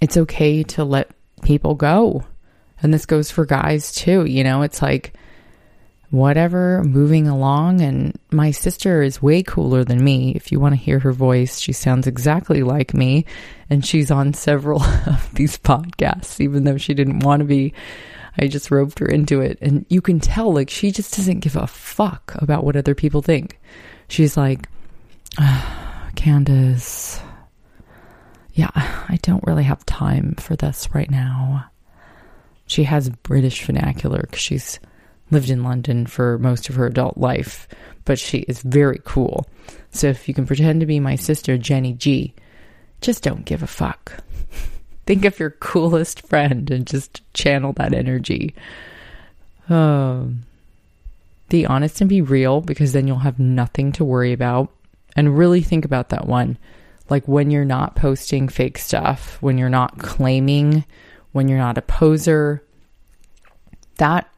it's 0.00 0.16
okay 0.16 0.62
to 0.62 0.84
let 0.84 1.10
people 1.42 1.74
go. 1.74 2.24
And 2.82 2.92
this 2.92 3.06
goes 3.06 3.30
for 3.30 3.44
guys 3.44 3.92
too. 3.92 4.24
You 4.24 4.44
know, 4.44 4.62
it's 4.62 4.82
like 4.82 5.14
whatever, 6.10 6.82
moving 6.84 7.28
along. 7.28 7.80
And 7.80 8.18
my 8.30 8.50
sister 8.50 9.02
is 9.02 9.22
way 9.22 9.42
cooler 9.42 9.84
than 9.84 10.02
me. 10.02 10.32
If 10.34 10.50
you 10.52 10.60
want 10.60 10.74
to 10.74 10.80
hear 10.80 10.98
her 11.00 11.12
voice, 11.12 11.60
she 11.60 11.72
sounds 11.72 12.06
exactly 12.06 12.62
like 12.62 12.94
me. 12.94 13.26
And 13.70 13.84
she's 13.84 14.10
on 14.10 14.34
several 14.34 14.82
of 15.06 15.28
these 15.34 15.58
podcasts, 15.58 16.40
even 16.40 16.64
though 16.64 16.78
she 16.78 16.94
didn't 16.94 17.20
want 17.20 17.40
to 17.40 17.44
be. 17.44 17.74
I 18.40 18.46
just 18.46 18.70
roped 18.70 19.00
her 19.00 19.06
into 19.06 19.40
it. 19.40 19.58
And 19.60 19.84
you 19.88 20.00
can 20.00 20.20
tell, 20.20 20.52
like, 20.52 20.70
she 20.70 20.92
just 20.92 21.16
doesn't 21.16 21.40
give 21.40 21.56
a 21.56 21.66
fuck 21.66 22.34
about 22.36 22.64
what 22.64 22.76
other 22.76 22.94
people 22.94 23.20
think. 23.20 23.58
She's 24.08 24.36
like, 24.36 24.68
oh, 25.40 26.08
Candice, 26.14 27.20
yeah, 28.52 28.70
I 28.74 29.18
don't 29.22 29.44
really 29.44 29.64
have 29.64 29.84
time 29.86 30.34
for 30.38 30.56
this 30.56 30.88
right 30.94 31.10
now. 31.10 31.70
She 32.66 32.84
has 32.84 33.08
British 33.08 33.64
vernacular 33.64 34.20
because 34.22 34.40
she's 34.40 34.78
lived 35.30 35.50
in 35.50 35.62
London 35.62 36.06
for 36.06 36.38
most 36.38 36.68
of 36.68 36.74
her 36.74 36.86
adult 36.86 37.18
life, 37.18 37.68
but 38.04 38.18
she 38.18 38.38
is 38.40 38.62
very 38.62 39.00
cool. 39.04 39.46
So 39.90 40.08
if 40.08 40.28
you 40.28 40.34
can 40.34 40.46
pretend 40.46 40.80
to 40.80 40.86
be 40.86 41.00
my 41.00 41.16
sister, 41.16 41.58
Jenny 41.58 41.92
G, 41.92 42.34
just 43.00 43.22
don't 43.22 43.44
give 43.44 43.62
a 43.62 43.66
fuck. 43.66 44.22
Think 45.06 45.24
of 45.24 45.38
your 45.38 45.50
coolest 45.50 46.26
friend 46.26 46.70
and 46.70 46.86
just 46.86 47.22
channel 47.32 47.72
that 47.74 47.94
energy. 47.94 48.54
Um, 49.68 50.44
be 51.48 51.66
honest 51.66 52.00
and 52.00 52.08
be 52.08 52.20
real 52.20 52.60
because 52.60 52.92
then 52.92 53.06
you'll 53.06 53.18
have 53.18 53.38
nothing 53.38 53.92
to 53.92 54.04
worry 54.04 54.32
about. 54.32 54.70
And 55.16 55.36
really 55.36 55.62
think 55.62 55.84
about 55.84 56.10
that 56.10 56.26
one. 56.26 56.58
Like 57.08 57.26
when 57.26 57.50
you're 57.50 57.64
not 57.64 57.96
posting 57.96 58.48
fake 58.48 58.78
stuff, 58.78 59.38
when 59.40 59.56
you're 59.58 59.70
not 59.70 59.98
claiming, 59.98 60.84
when 61.32 61.48
you're 61.48 61.58
not 61.58 61.78
a 61.78 61.82
poser, 61.82 62.62
that 63.96 64.28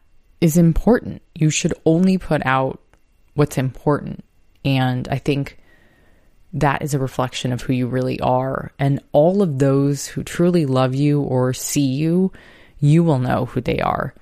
is 0.40 0.56
important. 0.56 1.22
You 1.34 1.50
should 1.50 1.74
only 1.84 2.18
put 2.18 2.44
out 2.44 2.80
what's 3.34 3.58
important. 3.58 4.24
And 4.64 5.08
I 5.08 5.18
think 5.18 5.58
that 6.52 6.82
is 6.82 6.94
a 6.94 6.98
reflection 6.98 7.52
of 7.52 7.62
who 7.62 7.72
you 7.72 7.86
really 7.86 8.20
are. 8.20 8.72
And 8.78 9.00
all 9.12 9.42
of 9.42 9.58
those 9.58 10.06
who 10.06 10.22
truly 10.22 10.66
love 10.66 10.94
you 10.94 11.20
or 11.20 11.52
see 11.52 11.86
you, 11.86 12.32
you 12.78 13.04
will 13.04 13.18
know 13.18 13.46
who 13.46 13.60
they 13.60 13.80
are. 13.80 14.14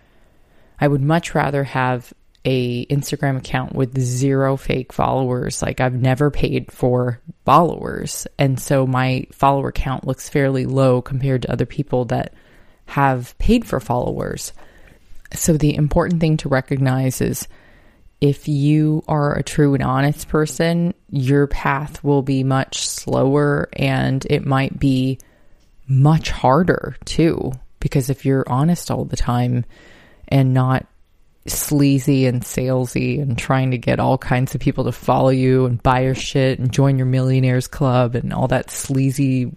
I 0.80 0.88
would 0.88 1.02
much 1.02 1.34
rather 1.34 1.64
have 1.64 2.12
a 2.44 2.86
Instagram 2.86 3.36
account 3.36 3.74
with 3.74 3.98
zero 3.98 4.56
fake 4.56 4.92
followers. 4.92 5.62
Like 5.62 5.80
I've 5.80 5.94
never 5.94 6.30
paid 6.30 6.70
for 6.70 7.20
followers. 7.44 8.26
And 8.38 8.60
so 8.60 8.86
my 8.86 9.26
follower 9.32 9.72
count 9.72 10.06
looks 10.06 10.28
fairly 10.28 10.66
low 10.66 11.02
compared 11.02 11.42
to 11.42 11.52
other 11.52 11.66
people 11.66 12.06
that 12.06 12.32
have 12.86 13.36
paid 13.38 13.66
for 13.66 13.80
followers. 13.80 14.52
So 15.32 15.56
the 15.56 15.74
important 15.74 16.20
thing 16.20 16.36
to 16.38 16.48
recognize 16.48 17.20
is 17.20 17.48
if 18.20 18.48
you 18.48 19.04
are 19.06 19.36
a 19.36 19.42
true 19.42 19.74
and 19.74 19.82
honest 19.82 20.28
person, 20.28 20.94
your 21.10 21.46
path 21.46 22.02
will 22.02 22.22
be 22.22 22.42
much 22.42 22.86
slower 22.88 23.68
and 23.72 24.26
it 24.28 24.44
might 24.44 24.78
be 24.78 25.18
much 25.86 26.30
harder 26.30 26.96
too. 27.04 27.52
Because 27.80 28.10
if 28.10 28.24
you're 28.24 28.44
honest 28.48 28.90
all 28.90 29.04
the 29.04 29.16
time 29.16 29.64
and 30.26 30.52
not 30.52 30.86
sleazy 31.46 32.26
and 32.26 32.42
salesy 32.42 33.22
and 33.22 33.38
trying 33.38 33.70
to 33.70 33.78
get 33.78 34.00
all 34.00 34.18
kinds 34.18 34.54
of 34.54 34.60
people 34.60 34.84
to 34.84 34.92
follow 34.92 35.30
you 35.30 35.64
and 35.66 35.82
buy 35.82 36.00
your 36.00 36.14
shit 36.14 36.58
and 36.58 36.72
join 36.72 36.98
your 36.98 37.06
millionaires 37.06 37.68
club 37.68 38.14
and 38.14 38.32
all 38.32 38.48
that 38.48 38.70
sleazy 38.70 39.50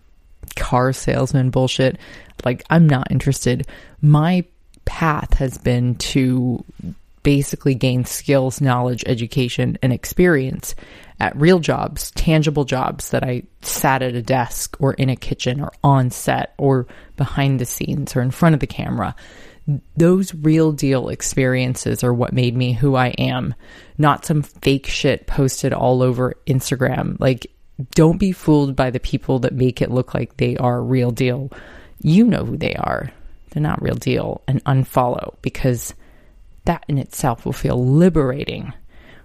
car 0.56 0.94
salesman 0.94 1.50
bullshit, 1.50 1.98
like 2.46 2.64
I'm 2.70 2.88
not 2.88 3.12
interested. 3.12 3.68
My 4.02 4.46
path 4.86 5.36
has 5.36 5.58
been 5.58 5.96
to 5.96 6.64
basically 7.24 7.76
gain 7.76 8.06
skills, 8.06 8.62
knowledge, 8.62 9.04
education, 9.06 9.78
and 9.82 9.94
experience 9.94 10.76
at 11.20 11.36
real 11.36 11.60
jobs, 11.60 12.12
tangible 12.12 12.66
jobs 12.66 13.10
that 13.12 13.24
I 13.24 13.44
sat 13.62 14.02
at 14.02 14.16
a 14.16 14.22
desk 14.22 14.76
or 14.80 14.94
in 14.94 15.10
a 15.10 15.16
kitchen 15.16 15.62
or 15.62 15.72
on 15.84 16.10
set 16.10 16.54
or 16.58 16.88
behind 17.18 17.60
the 17.60 17.66
scenes 17.66 18.16
or 18.16 18.22
in 18.22 18.32
front 18.32 18.56
of 18.56 18.60
the 18.60 18.68
camera. 18.68 19.16
Those 19.96 20.34
real 20.34 20.72
deal 20.72 21.10
experiences 21.10 22.04
are 22.04 22.14
what 22.14 22.34
made 22.34 22.56
me 22.56 22.74
who 22.74 22.96
I 22.96 23.10
am, 23.10 23.54
not 24.00 24.26
some 24.26 24.42
fake 24.42 24.88
shit 24.88 25.28
posted 25.28 25.74
all 25.74 26.02
over 26.02 26.34
Instagram. 26.48 27.20
Like, 27.20 27.52
don't 27.92 28.18
be 28.18 28.32
fooled 28.32 28.76
by 28.76 28.90
the 28.90 29.00
people 29.00 29.40
that 29.40 29.54
make 29.54 29.82
it 29.82 29.92
look 29.92 30.14
like 30.14 30.38
they 30.38 30.58
are 30.58 30.82
real 30.82 31.12
deal. 31.12 31.52
You 32.02 32.26
know 32.26 32.46
who 32.46 32.58
they 32.58 32.74
are. 32.76 33.12
They're 33.52 33.62
not 33.62 33.82
real 33.82 33.96
deal 33.96 34.42
and 34.48 34.64
unfollow 34.64 35.36
because 35.42 35.94
that 36.66 36.86
in 36.88 36.98
itself 36.98 37.46
will 37.46 37.54
feel 37.54 37.84
liberating. 37.84 38.74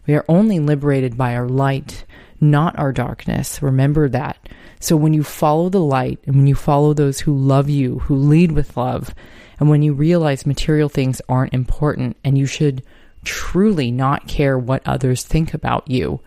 We 0.07 0.15
are 0.15 0.25
only 0.29 0.61
liberated 0.61 1.17
by 1.17 1.35
our 1.35 1.49
light, 1.49 2.05
not 2.41 2.79
our 2.79 2.93
darkness. 2.93 3.63
Remember 3.63 4.09
that. 4.09 4.39
So 4.81 4.97
when 4.97 5.15
you 5.15 5.23
follow 5.23 5.69
the 5.69 5.81
light 5.81 6.21
and 6.27 6.37
when 6.37 6.47
you 6.47 6.55
follow 6.55 6.93
those 6.93 7.21
who 7.21 7.37
love 7.37 7.69
you, 7.69 8.01
who 8.01 8.17
lead 8.17 8.53
with 8.53 8.77
love, 8.77 9.15
and 9.59 9.69
when 9.69 9.83
you 9.83 9.95
realize 9.95 10.47
material 10.47 10.89
things 10.89 11.23
aren't 11.29 11.55
important 11.55 12.17
and 12.25 12.37
you 12.37 12.47
should 12.47 12.83
truly 13.25 13.91
not 13.91 14.29
care 14.29 14.59
what 14.59 14.87
others 14.87 15.25
think 15.25 15.55
about 15.55 15.91
you, 15.91 16.21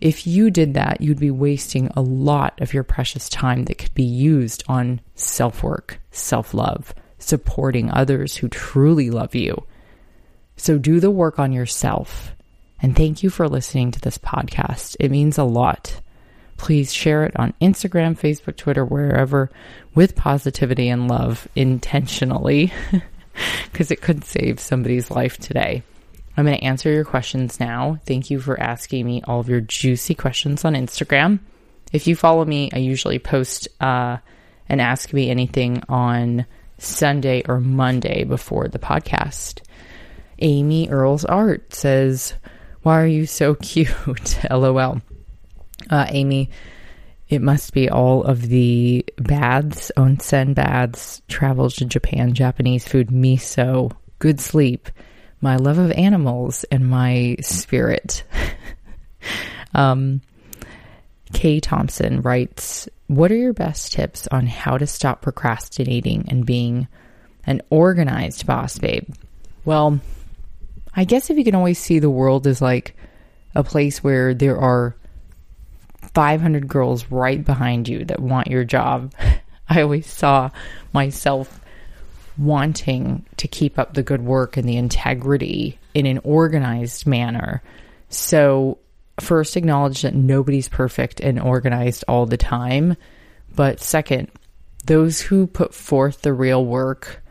if 0.00 0.26
you 0.26 0.50
did 0.50 0.74
that, 0.74 1.00
you'd 1.00 1.20
be 1.20 1.30
wasting 1.30 1.88
a 1.94 2.02
lot 2.02 2.60
of 2.60 2.74
your 2.74 2.82
precious 2.82 3.28
time 3.28 3.64
that 3.64 3.78
could 3.78 3.94
be 3.94 4.02
used 4.02 4.64
on 4.66 5.00
self 5.14 5.62
work, 5.62 6.00
self 6.10 6.52
love, 6.52 6.92
supporting 7.22 7.90
others 7.90 8.36
who 8.36 8.48
truly 8.48 9.10
love 9.10 9.34
you. 9.34 9.64
So 10.56 10.78
do 10.78 11.00
the 11.00 11.10
work 11.10 11.38
on 11.38 11.52
yourself. 11.52 12.32
And 12.80 12.96
thank 12.96 13.22
you 13.22 13.30
for 13.30 13.48
listening 13.48 13.92
to 13.92 14.00
this 14.00 14.18
podcast. 14.18 14.96
It 14.98 15.10
means 15.10 15.38
a 15.38 15.44
lot. 15.44 16.00
Please 16.56 16.92
share 16.92 17.24
it 17.24 17.36
on 17.36 17.54
Instagram, 17.60 18.18
Facebook, 18.18 18.56
Twitter, 18.56 18.84
wherever 18.84 19.50
with 19.94 20.14
positivity 20.14 20.88
and 20.88 21.08
love 21.08 21.48
intentionally 21.54 22.72
because 23.72 23.90
it 23.90 24.00
could 24.00 24.24
save 24.24 24.60
somebody's 24.60 25.10
life 25.10 25.38
today. 25.38 25.82
I'm 26.36 26.44
going 26.44 26.56
to 26.56 26.64
answer 26.64 26.90
your 26.90 27.04
questions 27.04 27.60
now. 27.60 27.98
Thank 28.06 28.30
you 28.30 28.40
for 28.40 28.58
asking 28.58 29.04
me 29.04 29.22
all 29.24 29.40
of 29.40 29.48
your 29.48 29.60
juicy 29.60 30.14
questions 30.14 30.64
on 30.64 30.74
Instagram. 30.74 31.40
If 31.92 32.06
you 32.06 32.16
follow 32.16 32.44
me, 32.44 32.70
I 32.72 32.78
usually 32.78 33.18
post 33.18 33.68
uh, 33.80 34.16
and 34.68 34.80
ask 34.80 35.12
me 35.12 35.30
anything 35.30 35.82
on 35.88 36.46
Sunday 36.82 37.42
or 37.48 37.60
Monday 37.60 38.24
before 38.24 38.68
the 38.68 38.78
podcast. 38.78 39.60
Amy 40.38 40.88
Earls 40.88 41.24
Art 41.24 41.72
says, 41.72 42.34
Why 42.82 43.00
are 43.00 43.06
you 43.06 43.26
so 43.26 43.54
cute? 43.62 44.38
LOL. 44.50 45.00
Uh, 45.90 46.06
Amy, 46.08 46.50
it 47.28 47.40
must 47.40 47.72
be 47.72 47.88
all 47.88 48.24
of 48.24 48.42
the 48.42 49.04
baths, 49.16 49.90
onsen 49.96 50.54
baths, 50.54 51.22
travels 51.28 51.76
to 51.76 51.84
Japan, 51.84 52.34
Japanese 52.34 52.86
food, 52.86 53.08
miso, 53.08 53.92
good 54.18 54.40
sleep, 54.40 54.90
my 55.40 55.56
love 55.56 55.78
of 55.78 55.90
animals, 55.92 56.64
and 56.64 56.88
my 56.88 57.36
spirit. 57.40 58.24
um, 59.74 60.20
Kay 61.32 61.60
Thompson 61.60 62.20
writes, 62.20 62.88
What 63.12 63.30
are 63.30 63.36
your 63.36 63.52
best 63.52 63.92
tips 63.92 64.26
on 64.28 64.46
how 64.46 64.78
to 64.78 64.86
stop 64.86 65.20
procrastinating 65.20 66.24
and 66.28 66.46
being 66.46 66.88
an 67.44 67.60
organized 67.68 68.46
boss 68.46 68.78
babe? 68.78 69.06
Well, 69.66 70.00
I 70.96 71.04
guess 71.04 71.28
if 71.28 71.36
you 71.36 71.44
can 71.44 71.54
always 71.54 71.78
see 71.78 71.98
the 71.98 72.08
world 72.08 72.46
as 72.46 72.62
like 72.62 72.96
a 73.54 73.62
place 73.62 74.02
where 74.02 74.32
there 74.32 74.58
are 74.58 74.96
500 76.14 76.66
girls 76.66 77.10
right 77.10 77.44
behind 77.44 77.86
you 77.86 78.06
that 78.06 78.18
want 78.18 78.48
your 78.48 78.64
job, 78.64 79.12
I 79.68 79.82
always 79.82 80.06
saw 80.06 80.48
myself 80.94 81.60
wanting 82.38 83.26
to 83.36 83.46
keep 83.46 83.78
up 83.78 83.92
the 83.92 84.02
good 84.02 84.24
work 84.24 84.56
and 84.56 84.66
the 84.66 84.78
integrity 84.78 85.78
in 85.92 86.06
an 86.06 86.18
organized 86.24 87.06
manner. 87.06 87.62
So, 88.08 88.78
first, 89.20 89.56
acknowledge 89.56 90.02
that 90.02 90.14
nobody's 90.14 90.68
perfect 90.68 91.20
and 91.20 91.40
organized 91.40 92.04
all 92.08 92.26
the 92.26 92.36
time. 92.36 92.96
But 93.54 93.80
second, 93.80 94.30
those 94.84 95.20
who 95.20 95.46
put 95.46 95.74
forth 95.74 96.22
the 96.22 96.32
real 96.32 96.64
work 96.64 97.22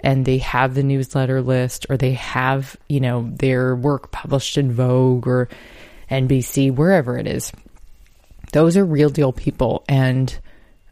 and 0.00 0.24
they 0.24 0.38
have 0.38 0.74
the 0.74 0.82
newsletter 0.82 1.40
list 1.40 1.86
or 1.88 1.96
they 1.96 2.12
have, 2.12 2.76
you 2.88 3.00
know, 3.00 3.30
their 3.36 3.74
work 3.74 4.12
published 4.12 4.58
in 4.58 4.72
Vogue 4.72 5.26
or 5.26 5.48
NBC, 6.10 6.74
wherever 6.74 7.16
it 7.16 7.26
is. 7.26 7.50
Those 8.52 8.76
are 8.76 8.84
real 8.84 9.08
deal 9.08 9.32
people. 9.32 9.82
And 9.88 10.36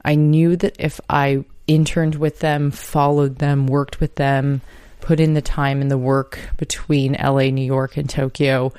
I 0.05 0.15
knew 0.15 0.57
that 0.57 0.77
if 0.79 1.01
I 1.09 1.45
interned 1.67 2.15
with 2.15 2.41
them, 2.41 2.71
followed 2.71 3.37
them, 3.37 3.67
worked 3.67 4.01
with 4.01 4.17
them, 4.17 4.63
put 5.01 5.21
in 5.21 5.35
the 5.35 5.43
time 5.43 5.81
and 5.81 5.91
the 5.91 5.99
work 5.99 6.39
between 6.57 7.13
LA, 7.13 7.51
New 7.51 7.65
York, 7.65 7.97
and 7.97 8.09
Tokyo, 8.09 8.73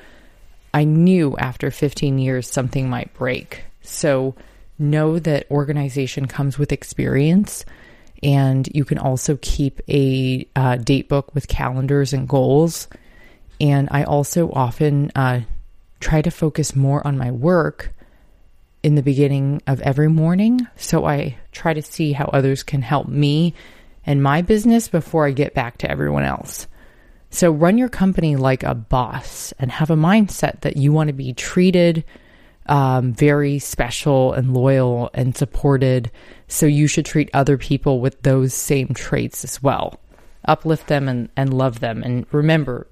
I 0.74 0.82
knew 0.84 1.36
after 1.36 1.70
15 1.70 2.18
years 2.18 2.50
something 2.50 2.90
might 2.90 3.14
break. 3.14 3.64
So 3.82 4.34
know 4.76 5.20
that 5.20 5.48
organization 5.50 6.26
comes 6.26 6.58
with 6.58 6.72
experience 6.72 7.64
and 8.24 8.68
you 8.74 8.84
can 8.84 8.98
also 8.98 9.38
keep 9.40 9.80
a 9.88 10.48
uh, 10.56 10.76
date 10.76 11.08
book 11.08 11.32
with 11.32 11.46
calendars 11.46 12.12
and 12.12 12.28
goals. 12.28 12.88
And 13.60 13.88
I 13.92 14.02
also 14.02 14.50
often 14.50 15.12
uh, 15.14 15.42
try 16.00 16.22
to 16.22 16.30
focus 16.30 16.74
more 16.74 17.06
on 17.06 17.18
my 17.18 17.30
work 17.30 17.94
in 18.82 18.96
the 18.96 19.02
beginning 19.02 19.62
of 19.68 19.80
every 19.82 20.08
morning. 20.08 20.66
So 20.76 21.04
I 21.04 21.36
try 21.52 21.72
to 21.72 21.82
see 21.82 22.12
how 22.12 22.24
others 22.26 22.64
can 22.64 22.82
help 22.82 23.06
me 23.06 23.54
and 24.04 24.22
my 24.22 24.42
business 24.42 24.88
before 24.88 25.24
I 25.24 25.30
get 25.30 25.54
back 25.54 25.78
to 25.78 25.90
everyone 25.90 26.24
else. 26.24 26.66
So 27.34 27.50
run 27.50 27.78
your 27.78 27.88
company 27.88 28.36
like 28.36 28.62
a 28.62 28.76
boss 28.76 29.52
and 29.58 29.72
have 29.72 29.90
a 29.90 29.96
mindset 29.96 30.60
that 30.60 30.76
you 30.76 30.92
want 30.92 31.08
to 31.08 31.12
be 31.12 31.32
treated 31.32 32.04
um, 32.66 33.12
very 33.12 33.58
special 33.58 34.32
and 34.32 34.54
loyal 34.54 35.10
and 35.14 35.36
supported. 35.36 36.12
So 36.46 36.66
you 36.66 36.86
should 36.86 37.04
treat 37.04 37.30
other 37.34 37.58
people 37.58 38.00
with 38.00 38.22
those 38.22 38.54
same 38.54 38.94
traits 38.94 39.42
as 39.42 39.60
well. 39.60 39.98
Uplift 40.46 40.86
them 40.86 41.08
and, 41.08 41.28
and 41.36 41.52
love 41.52 41.80
them. 41.80 42.04
And 42.04 42.24
remember, 42.30 42.86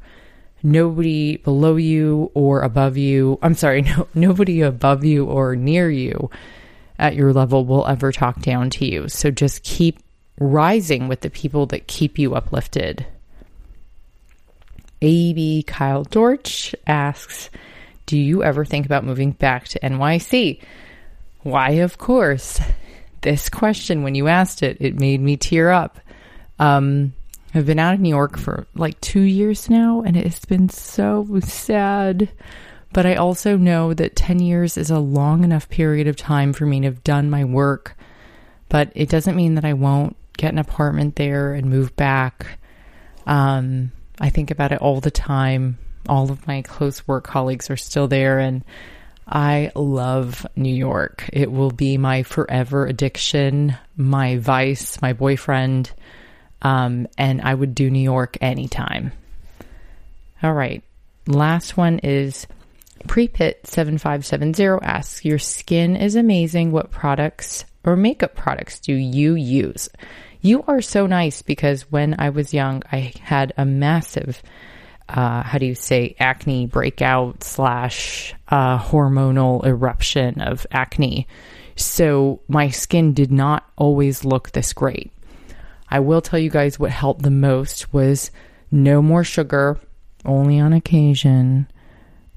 nobody 0.64 1.36
below 1.36 1.76
you 1.76 2.32
or 2.34 2.62
above 2.62 2.96
you. 2.96 3.38
I'm 3.42 3.54
sorry, 3.54 3.82
no, 3.82 4.08
nobody 4.12 4.60
above 4.60 5.04
you 5.04 5.26
or 5.26 5.54
near 5.54 5.88
you 5.88 6.30
at 6.98 7.14
your 7.14 7.32
level 7.32 7.64
will 7.64 7.86
ever 7.86 8.10
talk 8.10 8.42
down 8.42 8.70
to 8.70 8.84
you. 8.84 9.08
So 9.08 9.30
just 9.30 9.62
keep 9.62 10.00
rising 10.40 11.06
with 11.06 11.20
the 11.20 11.30
people 11.30 11.66
that 11.66 11.86
keep 11.86 12.18
you 12.18 12.34
uplifted. 12.34 13.06
AB 15.02 15.64
Kyle 15.64 16.04
Dorch 16.04 16.74
asks, 16.86 17.50
Do 18.06 18.16
you 18.16 18.42
ever 18.42 18.64
think 18.64 18.86
about 18.86 19.04
moving 19.04 19.32
back 19.32 19.68
to 19.68 19.80
NYC? 19.80 20.62
Why, 21.42 21.70
of 21.70 21.98
course. 21.98 22.60
This 23.20 23.48
question, 23.48 24.02
when 24.02 24.14
you 24.14 24.28
asked 24.28 24.62
it, 24.62 24.78
it 24.80 24.98
made 24.98 25.20
me 25.20 25.36
tear 25.36 25.70
up. 25.70 25.98
Um, 26.58 27.12
I've 27.54 27.66
been 27.66 27.78
out 27.78 27.94
of 27.94 28.00
New 28.00 28.08
York 28.08 28.38
for 28.38 28.66
like 28.74 29.00
two 29.00 29.20
years 29.20 29.68
now, 29.68 30.02
and 30.02 30.16
it's 30.16 30.44
been 30.44 30.68
so 30.68 31.26
sad. 31.40 32.30
But 32.92 33.06
I 33.06 33.16
also 33.16 33.56
know 33.56 33.94
that 33.94 34.16
10 34.16 34.38
years 34.40 34.76
is 34.76 34.90
a 34.90 34.98
long 34.98 35.44
enough 35.44 35.68
period 35.68 36.06
of 36.06 36.16
time 36.16 36.52
for 36.52 36.66
me 36.66 36.80
to 36.80 36.86
have 36.86 37.04
done 37.04 37.30
my 37.30 37.44
work. 37.44 37.96
But 38.68 38.92
it 38.94 39.08
doesn't 39.08 39.36
mean 39.36 39.54
that 39.54 39.64
I 39.64 39.72
won't 39.72 40.16
get 40.36 40.52
an 40.52 40.58
apartment 40.58 41.16
there 41.16 41.54
and 41.54 41.70
move 41.70 41.94
back. 41.96 42.58
Um, 43.26 43.92
I 44.22 44.30
think 44.30 44.52
about 44.52 44.70
it 44.70 44.80
all 44.80 45.00
the 45.00 45.10
time. 45.10 45.78
All 46.08 46.30
of 46.30 46.46
my 46.46 46.62
close 46.62 47.06
work 47.08 47.24
colleagues 47.24 47.70
are 47.70 47.76
still 47.76 48.06
there, 48.06 48.38
and 48.38 48.64
I 49.26 49.72
love 49.74 50.46
New 50.54 50.74
York. 50.74 51.28
It 51.32 51.50
will 51.50 51.72
be 51.72 51.98
my 51.98 52.22
forever 52.22 52.86
addiction, 52.86 53.76
my 53.96 54.36
vice, 54.38 55.02
my 55.02 55.12
boyfriend. 55.12 55.90
Um, 56.62 57.08
and 57.18 57.42
I 57.42 57.52
would 57.52 57.74
do 57.74 57.90
New 57.90 58.02
York 58.02 58.38
anytime. 58.40 59.10
All 60.40 60.52
right. 60.52 60.84
Last 61.26 61.76
one 61.76 61.98
is 61.98 62.46
Prepit7570 63.08 64.78
asks 64.82 65.24
Your 65.24 65.40
skin 65.40 65.96
is 65.96 66.14
amazing. 66.14 66.70
What 66.70 66.92
products 66.92 67.64
or 67.84 67.96
makeup 67.96 68.36
products 68.36 68.78
do 68.78 68.94
you 68.94 69.34
use? 69.34 69.88
You 70.44 70.64
are 70.66 70.82
so 70.82 71.06
nice 71.06 71.40
because 71.40 71.82
when 71.82 72.16
I 72.18 72.30
was 72.30 72.52
young, 72.52 72.82
I 72.90 73.12
had 73.20 73.52
a 73.56 73.64
massive, 73.64 74.42
uh, 75.08 75.44
how 75.44 75.56
do 75.58 75.66
you 75.66 75.76
say, 75.76 76.16
acne 76.18 76.66
breakout 76.66 77.44
slash 77.44 78.34
uh, 78.48 78.80
hormonal 78.80 79.64
eruption 79.64 80.40
of 80.40 80.66
acne. 80.72 81.28
So 81.76 82.40
my 82.48 82.70
skin 82.70 83.14
did 83.14 83.30
not 83.30 83.70
always 83.76 84.24
look 84.24 84.50
this 84.50 84.72
great. 84.72 85.12
I 85.88 86.00
will 86.00 86.20
tell 86.20 86.40
you 86.40 86.50
guys 86.50 86.76
what 86.76 86.90
helped 86.90 87.22
the 87.22 87.30
most 87.30 87.92
was 87.92 88.32
no 88.68 89.00
more 89.00 89.22
sugar, 89.22 89.78
only 90.24 90.58
on 90.58 90.72
occasion. 90.72 91.68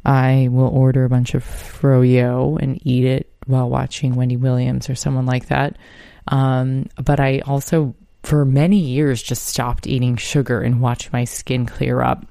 I 0.06 0.50
will 0.52 0.68
order 0.68 1.06
a 1.06 1.10
bunch 1.10 1.34
of 1.34 1.44
froyo 1.44 2.62
and 2.62 2.80
eat 2.86 3.06
it 3.06 3.34
while 3.48 3.68
watching 3.68 4.14
Wendy 4.14 4.38
Williams 4.38 4.92
or 4.92 4.96
someone 4.96 5.26
like 5.26 5.48
that. 5.48 5.78
Um, 6.28 6.88
but 7.04 7.20
I 7.20 7.40
also, 7.40 7.96
for 8.24 8.46
many 8.46 8.80
years, 8.80 9.22
just 9.22 9.46
stopped 9.46 9.88
eating 9.88 10.16
sugar 10.18 10.62
and 10.62 10.82
watched 10.82 11.14
my 11.14 11.26
skin 11.26 11.66
clear 11.66 12.02
up. 12.02 12.26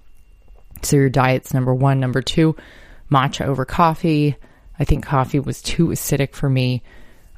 So 0.82 0.96
your 0.96 1.10
diet's 1.10 1.54
number 1.54 1.74
one. 1.74 2.00
Number 2.00 2.22
two, 2.22 2.56
matcha 3.10 3.46
over 3.46 3.64
coffee. 3.64 4.36
I 4.78 4.84
think 4.84 5.04
coffee 5.04 5.40
was 5.40 5.62
too 5.62 5.88
acidic 5.88 6.34
for 6.34 6.48
me. 6.48 6.82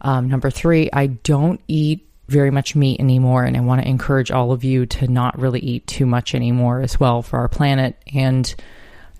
Um, 0.00 0.28
number 0.28 0.50
three, 0.50 0.90
I 0.92 1.06
don't 1.06 1.60
eat 1.68 2.06
very 2.28 2.50
much 2.50 2.74
meat 2.74 2.98
anymore, 2.98 3.44
and 3.44 3.56
I 3.56 3.60
want 3.60 3.82
to 3.82 3.88
encourage 3.88 4.30
all 4.30 4.52
of 4.52 4.64
you 4.64 4.86
to 4.86 5.06
not 5.06 5.38
really 5.38 5.60
eat 5.60 5.86
too 5.86 6.06
much 6.06 6.34
anymore 6.34 6.80
as 6.80 6.98
well 6.98 7.22
for 7.22 7.38
our 7.38 7.48
planet 7.48 7.96
and 8.12 8.52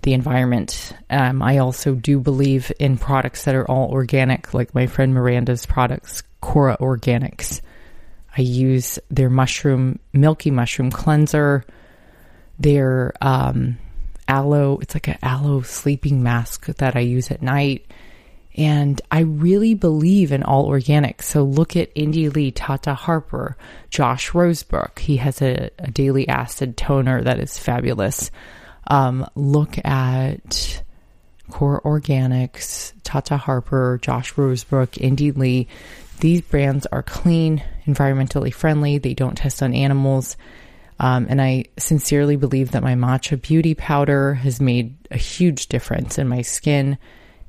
the 0.01 0.13
environment. 0.13 0.93
Um, 1.09 1.41
I 1.41 1.59
also 1.59 1.95
do 1.95 2.19
believe 2.19 2.71
in 2.79 2.97
products 2.97 3.45
that 3.45 3.55
are 3.55 3.65
all 3.65 3.91
organic, 3.91 4.53
like 4.53 4.75
my 4.75 4.87
friend 4.87 5.13
Miranda's 5.13 5.65
products, 5.65 6.23
KORA 6.47 6.77
Organics. 6.77 7.59
I 8.37 8.41
use 8.41 8.99
their 9.09 9.29
mushroom, 9.29 9.99
milky 10.13 10.49
mushroom 10.49 10.91
cleanser, 10.91 11.65
their 12.57 13.13
um, 13.19 13.77
aloe, 14.29 14.79
it's 14.81 14.95
like 14.95 15.09
an 15.09 15.17
aloe 15.21 15.61
sleeping 15.61 16.23
mask 16.23 16.67
that 16.67 16.95
I 16.95 17.01
use 17.01 17.31
at 17.31 17.41
night. 17.41 17.91
And 18.55 18.99
I 19.11 19.19
really 19.19 19.73
believe 19.73 20.31
in 20.31 20.41
all 20.43 20.67
organic. 20.67 21.21
So 21.21 21.43
look 21.43 21.75
at 21.75 21.93
Indie 21.95 22.33
Lee, 22.33 22.51
Tata 22.51 22.93
Harper, 22.93 23.57
Josh 23.89 24.31
Rosebrook. 24.31 24.99
He 24.99 25.17
has 25.17 25.41
a, 25.41 25.69
a 25.77 25.91
daily 25.91 26.29
acid 26.29 26.77
toner 26.77 27.21
that 27.23 27.39
is 27.39 27.57
fabulous. 27.57 28.31
Um, 28.87 29.29
look 29.35 29.77
at 29.85 30.81
KORA 31.51 31.81
Organics, 31.81 32.93
Tata 33.03 33.35
Harper, 33.35 33.99
Josh 34.01 34.33
Rosebrook, 34.35 34.91
Indie 34.97 35.35
Lee. 35.35 35.67
These 36.19 36.41
brands 36.41 36.85
are 36.87 37.03
clean, 37.03 37.63
environmentally 37.85 38.53
friendly. 38.53 38.97
They 38.97 39.13
don't 39.13 39.37
test 39.37 39.61
on 39.61 39.73
animals. 39.73 40.35
Um, 40.99 41.27
and 41.29 41.41
I 41.41 41.65
sincerely 41.77 42.37
believe 42.37 42.71
that 42.71 42.83
my 42.83 42.95
matcha 42.95 43.39
beauty 43.39 43.75
powder 43.75 44.33
has 44.33 44.59
made 44.59 44.95
a 45.11 45.17
huge 45.17 45.67
difference 45.67 46.17
in 46.17 46.27
my 46.27 46.41
skin 46.41 46.97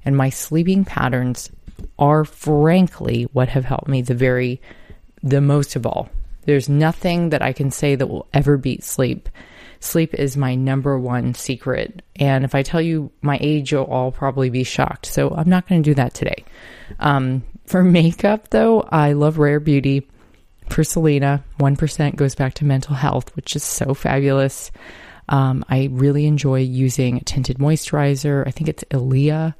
and 0.04 0.16
my 0.16 0.30
sleeping 0.30 0.84
patterns 0.84 1.50
are 1.98 2.24
frankly 2.24 3.24
what 3.32 3.48
have 3.48 3.64
helped 3.64 3.88
me 3.88 4.02
the 4.02 4.14
very 4.14 4.60
the 5.22 5.40
most 5.40 5.76
of 5.76 5.86
all. 5.86 6.08
There's 6.44 6.68
nothing 6.68 7.30
that 7.30 7.42
I 7.42 7.52
can 7.52 7.70
say 7.70 7.94
that 7.94 8.06
will 8.06 8.28
ever 8.32 8.56
beat 8.56 8.84
sleep. 8.84 9.28
Sleep 9.80 10.14
is 10.14 10.36
my 10.36 10.54
number 10.54 10.98
one 10.98 11.34
secret. 11.34 12.02
And 12.16 12.44
if 12.44 12.54
I 12.54 12.62
tell 12.62 12.80
you 12.80 13.10
my 13.22 13.38
age, 13.40 13.72
you'll 13.72 13.84
all 13.84 14.10
probably 14.10 14.50
be 14.50 14.64
shocked. 14.64 15.06
So 15.06 15.30
I'm 15.30 15.48
not 15.48 15.68
going 15.68 15.82
to 15.82 15.90
do 15.90 15.94
that 15.94 16.14
today. 16.14 16.44
Um, 16.98 17.44
for 17.66 17.82
makeup, 17.84 18.48
though, 18.50 18.80
I 18.82 19.12
love 19.12 19.38
Rare 19.38 19.60
Beauty. 19.60 20.08
For 20.68 20.84
Selena, 20.84 21.42
1% 21.60 22.16
goes 22.16 22.34
back 22.34 22.54
to 22.54 22.64
mental 22.66 22.94
health, 22.94 23.34
which 23.36 23.56
is 23.56 23.64
so 23.64 23.94
fabulous. 23.94 24.70
Um, 25.28 25.64
I 25.68 25.88
really 25.90 26.26
enjoy 26.26 26.60
using 26.60 27.16
a 27.16 27.24
tinted 27.24 27.58
moisturizer. 27.58 28.46
I 28.46 28.50
think 28.50 28.68
it's 28.68 28.84
Ilia. 28.90 29.56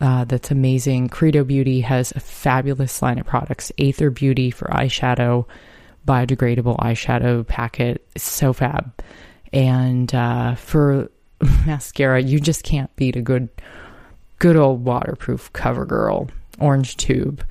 Uh, 0.00 0.24
that's 0.24 0.50
amazing. 0.50 1.08
Credo 1.08 1.44
Beauty 1.44 1.82
has 1.82 2.12
a 2.12 2.20
fabulous 2.20 3.02
line 3.02 3.18
of 3.18 3.26
products. 3.26 3.70
Aether 3.78 4.10
Beauty 4.10 4.50
for 4.50 4.68
eyeshadow, 4.68 5.46
biodegradable 6.06 6.78
eyeshadow 6.78 7.46
packet. 7.46 8.06
It's 8.14 8.24
so 8.24 8.52
fab. 8.52 8.92
And 9.52 10.14
uh, 10.14 10.54
for 10.54 11.10
mascara, 11.66 12.22
you 12.22 12.40
just 12.40 12.62
can't 12.62 12.94
beat 12.96 13.16
a 13.16 13.22
good, 13.22 13.48
good 14.38 14.56
old 14.56 14.84
waterproof 14.84 15.52
CoverGirl 15.52 16.30
orange 16.58 16.96
tube, 16.96 17.44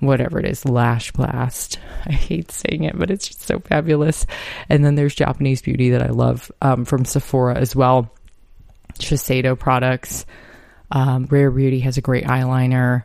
whatever 0.00 0.38
it 0.38 0.46
is, 0.46 0.64
Lash 0.64 1.12
Blast. 1.12 1.78
I 2.06 2.12
hate 2.12 2.50
saying 2.50 2.84
it, 2.84 2.98
but 2.98 3.10
it's 3.10 3.28
just 3.28 3.42
so 3.42 3.60
fabulous. 3.60 4.26
And 4.68 4.84
then 4.84 4.94
there's 4.94 5.14
Japanese 5.14 5.62
Beauty 5.62 5.90
that 5.90 6.02
I 6.02 6.08
love 6.08 6.50
um, 6.62 6.84
from 6.84 7.04
Sephora 7.04 7.56
as 7.56 7.76
well. 7.76 8.10
Shiseido 8.98 9.58
products. 9.58 10.24
Um, 10.90 11.26
Rare 11.30 11.50
Beauty 11.50 11.80
has 11.80 11.98
a 11.98 12.02
great 12.02 12.24
eyeliner. 12.24 13.04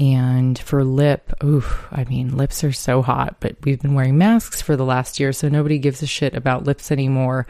And 0.00 0.58
for 0.58 0.82
lip, 0.82 1.30
oof, 1.44 1.86
I 1.92 2.04
mean, 2.04 2.34
lips 2.34 2.64
are 2.64 2.72
so 2.72 3.02
hot, 3.02 3.36
but 3.38 3.56
we've 3.64 3.82
been 3.82 3.92
wearing 3.92 4.16
masks 4.16 4.62
for 4.62 4.74
the 4.74 4.84
last 4.84 5.20
year, 5.20 5.30
so 5.34 5.50
nobody 5.50 5.78
gives 5.78 6.02
a 6.02 6.06
shit 6.06 6.34
about 6.34 6.64
lips 6.64 6.90
anymore. 6.90 7.46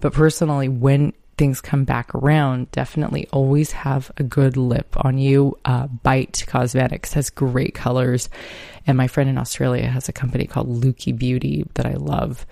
But 0.00 0.12
personally, 0.12 0.68
when 0.68 1.14
things 1.38 1.62
come 1.62 1.84
back 1.84 2.14
around, 2.14 2.70
definitely 2.72 3.26
always 3.32 3.72
have 3.72 4.10
a 4.18 4.22
good 4.22 4.58
lip 4.58 4.94
on 5.02 5.16
you. 5.16 5.58
Uh, 5.64 5.86
Bite 5.86 6.44
Cosmetics 6.46 7.14
has 7.14 7.30
great 7.30 7.74
colors. 7.74 8.28
And 8.86 8.98
my 8.98 9.06
friend 9.06 9.30
in 9.30 9.38
Australia 9.38 9.86
has 9.86 10.06
a 10.06 10.12
company 10.12 10.46
called 10.46 10.68
Lukey 10.68 11.16
Beauty 11.16 11.66
that 11.72 11.86
I 11.86 11.94
love. 11.94 12.44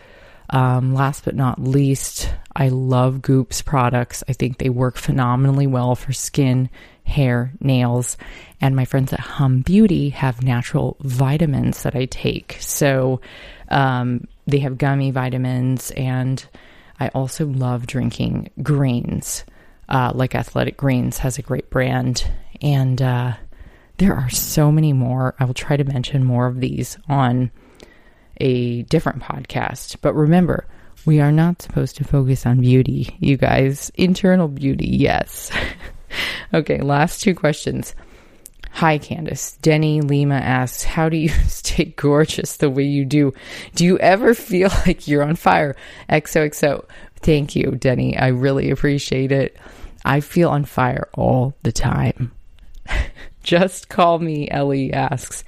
Um, 0.53 0.94
last 0.94 1.24
but 1.24 1.34
not 1.34 1.59
least, 1.59 2.32
I 2.55 2.68
love 2.68 3.22
Goop's 3.22 3.62
products. 3.62 4.22
I 4.28 4.34
think 4.34 4.59
they 4.59 4.68
work 4.68 4.98
phenomenally 4.98 5.66
well 5.66 5.94
for 5.94 6.12
skin, 6.12 6.68
hair, 7.05 7.53
nails. 7.61 8.18
And 8.61 8.76
my 8.76 8.84
friends 8.84 9.14
at 9.14 9.20
Hum 9.20 9.62
Beauty 9.62 10.11
have 10.11 10.42
natural 10.42 10.98
vitamins 11.00 11.82
that 11.82 11.96
I 11.96 12.05
take. 12.05 12.59
So 12.61 13.22
um, 13.70 14.28
they 14.46 14.59
have 14.59 14.76
gummy 14.76 15.11
vitamins 15.11 15.90
and 15.92 16.46
I 17.00 17.09
also 17.09 17.46
love 17.46 17.86
drinking 17.86 18.50
greens, 18.62 19.44
uh, 19.88 20.12
like 20.14 20.34
Athletic 20.34 20.76
Greens 20.76 21.18
has 21.18 21.38
a 21.38 21.42
great 21.42 21.70
brand. 21.70 22.30
And 22.61 23.00
uh, 23.00 23.32
there 23.96 24.14
are 24.14 24.30
so 24.30 24.70
many 24.70 24.92
more. 24.92 25.34
I 25.40 25.46
will 25.46 25.55
try 25.55 25.76
to 25.78 25.84
mention 25.84 26.24
more 26.24 26.46
of 26.46 26.61
these 26.61 26.98
on 27.09 27.50
a 28.43 28.82
different 28.82 29.22
podcast. 29.22 29.97
But 30.03 30.14
remember, 30.14 30.66
we 31.07 31.20
are 31.20 31.32
not 31.32 31.62
supposed 31.62 31.97
to 31.97 32.05
focus 32.05 32.45
on 32.45 32.61
beauty, 32.61 33.16
you 33.20 33.36
guys. 33.36 33.90
Internal 33.95 34.49
beauty, 34.49 34.88
yes. 34.88 35.51
okay, 36.55 36.80
last 36.80 37.22
two 37.22 37.34
questions. 37.34 37.95
Hi, 38.72 38.99
Candice. 38.99 39.61
Denny 39.61 40.01
Lima 40.01 40.34
asks, 40.34 40.82
How 40.82 41.09
do 41.09 41.16
you 41.16 41.28
stay 41.47 41.86
gorgeous 41.97 42.57
the 42.57 42.70
way 42.70 42.84
you 42.84 43.05
do? 43.05 43.32
Do 43.74 43.84
you 43.84 43.99
ever 43.99 44.34
feel 44.34 44.70
like 44.86 45.07
you're 45.07 45.22
on 45.22 45.36
fire? 45.36 45.76
XOXO. 46.11 46.84
Thank 47.16 47.55
you, 47.55 47.72
Denny. 47.72 48.16
I 48.16 48.28
really 48.28 48.70
appreciate 48.70 49.30
it. 49.30 49.57
I 50.05 50.20
feel 50.20 50.51
on 50.51 50.64
fire 50.64 51.09
all 51.14 51.55
the 51.62 51.70
time. 51.70 52.32
Just 53.45 53.88
call 53.88 54.18
me, 54.18 54.51
Ellie 54.51 54.93
asks. 54.93 55.45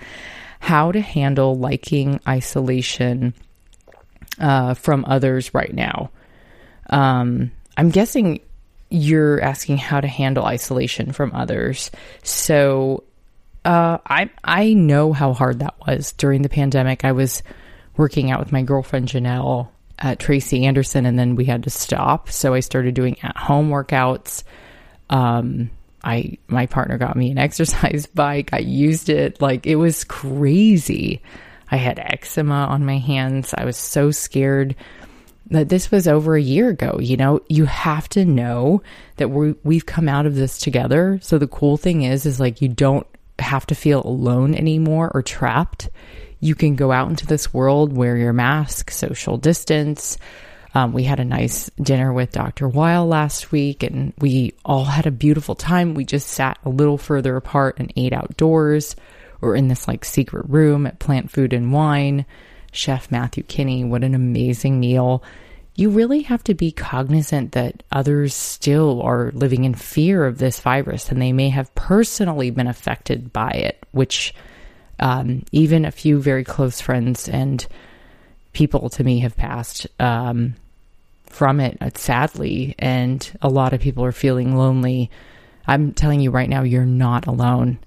How 0.65 0.93
to 0.93 1.01
handle 1.01 1.59
liking 1.59 2.21
isolation 2.27 3.35
uh, 4.41 4.73
from 4.73 5.05
others 5.07 5.53
right 5.53 5.75
now. 5.75 6.11
Um, 6.89 7.53
I'm 7.77 7.91
guessing 7.91 8.41
you're 8.89 9.43
asking 9.43 9.77
how 9.77 10.01
to 10.01 10.09
handle 10.09 10.47
isolation 10.47 11.13
from 11.13 11.35
others. 11.35 11.91
So 12.23 13.05
uh, 13.67 13.99
I 14.07 14.31
I 14.43 14.73
know 14.73 15.13
how 15.13 15.35
hard 15.35 15.59
that 15.59 15.75
was 15.87 16.13
during 16.13 16.41
the 16.41 16.49
pandemic. 16.49 17.05
I 17.05 17.13
was 17.13 17.43
working 17.99 18.31
out 18.31 18.41
with 18.41 18.51
my 18.51 18.63
girlfriend 18.63 19.09
Janelle 19.09 19.69
at 19.99 20.19
Tracy 20.19 20.65
Anderson, 20.65 21.05
and 21.05 21.19
then 21.19 21.37
we 21.37 21.45
had 21.45 21.65
to 21.65 21.71
stop. 21.71 22.31
So 22.31 22.55
I 22.55 22.61
started 22.61 22.95
doing 22.95 23.19
at 23.23 23.37
home 23.37 23.69
workouts. 23.69 24.45
Um, 25.11 25.71
I 26.05 26.39
my 26.49 26.67
partner 26.67 26.99
got 26.99 27.17
me 27.17 27.31
an 27.31 27.39
exercise 27.49 28.07
bike. 28.07 28.51
I 28.53 28.59
used 28.59 29.09
it 29.09 29.41
like 29.41 29.67
it 29.67 29.77
was 29.77 30.05
crazy. 30.05 31.23
I 31.71 31.77
had 31.77 31.99
eczema 31.99 32.67
on 32.67 32.85
my 32.85 32.99
hands. 32.99 33.55
I 33.57 33.65
was 33.65 33.77
so 33.77 34.11
scared 34.11 34.77
that 35.51 35.69
this 35.69 35.91
was 35.91 36.07
over 36.07 36.37
a 36.37 36.43
year 36.43 36.69
ago. 36.69 36.99
You 37.01 37.17
know, 37.17 37.41
you 37.49 37.65
have 37.65 38.09
to 38.11 38.25
know 38.25 38.83
that 39.17 39.31
we 39.31 39.55
we've 39.65 39.87
come 39.87 40.09
out 40.09 40.27
of 40.27 40.35
this 40.35 40.59
together. 40.59 41.19
So 41.23 41.39
the 41.39 41.49
cool 41.49 41.77
thing 41.77 42.03
is 42.03 42.27
is 42.27 42.41
like 42.41 42.63
you 42.63 42.69
don't 42.69 43.07
have 43.39 43.67
to 43.67 43.75
feel 43.75 44.03
alone 44.05 44.55
anymore 44.55 45.11
or 45.15 45.23
trapped. 45.23 45.91
You 46.41 46.55
can 46.55 46.77
go 46.77 46.93
out 46.93 47.09
into 47.09 47.27
this 47.27 47.55
world, 47.55 47.93
wear 47.93 48.17
your 48.17 48.33
mask, 48.33 48.91
social 48.91 49.39
distance. 49.39 50.19
Um, 50.75 50.93
we 50.93 51.05
had 51.05 51.21
a 51.21 51.25
nice 51.25 51.71
dinner 51.81 52.13
with 52.13 52.33
Dr. 52.33 52.69
Weil 52.69 53.07
last 53.07 53.53
week, 53.53 53.85
and 53.85 54.13
we 54.19 54.55
all 54.65 54.85
had 54.85 55.07
a 55.07 55.13
beautiful 55.13 55.55
time. 55.55 55.95
We 55.95 56.05
just 56.05 56.29
sat 56.29 56.59
a 56.65 56.69
little 56.69 56.99
further 56.99 57.37
apart 57.37 57.77
and 57.79 57.93
ate 57.95 58.13
outdoors 58.13 58.97
or 59.41 59.55
in 59.55 59.69
this 59.69 59.87
like 59.87 60.05
secret 60.05 60.47
room 60.49 60.87
at 60.87 60.99
Plant 60.99 61.31
Food 61.31 61.53
and 61.53 61.73
Wine. 61.73 62.27
Chef 62.73 63.09
Matthew 63.11 63.45
Kenney, 63.45 63.85
what 63.85 64.03
an 64.03 64.17
amazing 64.17 64.81
meal. 64.81 65.23
You 65.77 65.91
really 65.91 66.23
have 66.23 66.43
to 66.45 66.55
be 66.55 66.73
cognizant 66.73 67.53
that 67.53 67.85
others 67.93 68.35
still 68.35 69.01
are 69.03 69.31
living 69.33 69.65
in 69.65 69.75
fear 69.75 70.25
of 70.25 70.39
this 70.39 70.61
virus 70.61 71.09
and 71.11 71.23
they 71.23 71.33
may 71.33 71.51
have 71.51 71.73
personally 71.77 72.51
been 72.51 72.67
affected 72.67 73.33
by 73.33 73.51
it, 73.51 73.85
which 73.93 74.35
um, 74.99 75.45
even 75.53 75.85
a 75.85 75.93
few 75.93 76.21
very 76.21 76.43
close 76.43 76.81
friends 76.81 77.29
and 77.29 77.65
people 78.53 78.89
to 78.89 79.05
me 79.05 79.21
have 79.21 79.37
passed 79.37 79.87
um, 80.01 80.55
from 81.35 81.59
it, 81.59 81.77
uh, 81.81 81.91
sadly, 81.95 82.75
and 82.79 83.37
a 83.43 83.49
lot 83.49 83.73
of 83.73 83.81
people 83.81 84.05
are 84.05 84.13
feeling 84.13 84.57
lonely. 84.57 85.11
I'm 85.67 85.93
telling 85.93 86.21
you 86.21 86.31
right 86.31 86.49
now, 86.49 86.63
you're 86.63 86.87
not 86.87 87.27
alone. 87.27 87.81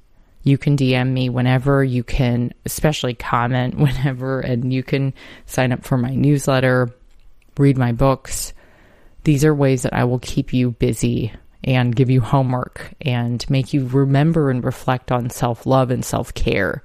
You 0.43 0.57
can 0.57 0.75
DM 0.75 1.11
me 1.11 1.29
whenever, 1.29 1.83
you 1.83 2.03
can, 2.03 2.53
especially 2.65 3.13
comment 3.13 3.75
whenever, 3.77 4.41
and 4.41 4.73
you 4.73 4.83
can 4.83 5.13
sign 5.45 5.71
up 5.71 5.85
for 5.85 5.97
my 5.97 6.13
newsletter, 6.13 6.89
read 7.57 7.77
my 7.77 7.93
books. 7.93 8.53
These 9.23 9.45
are 9.45 9.55
ways 9.55 9.83
that 9.83 9.93
I 9.93 10.03
will 10.03 10.19
keep 10.19 10.53
you 10.53 10.71
busy 10.71 11.33
and 11.63 11.95
give 11.95 12.09
you 12.09 12.21
homework 12.21 12.93
and 13.01 13.49
make 13.49 13.73
you 13.73 13.87
remember 13.87 14.49
and 14.49 14.63
reflect 14.63 15.11
on 15.11 15.29
self 15.29 15.65
love 15.65 15.89
and 15.89 16.03
self 16.03 16.33
care. 16.33 16.83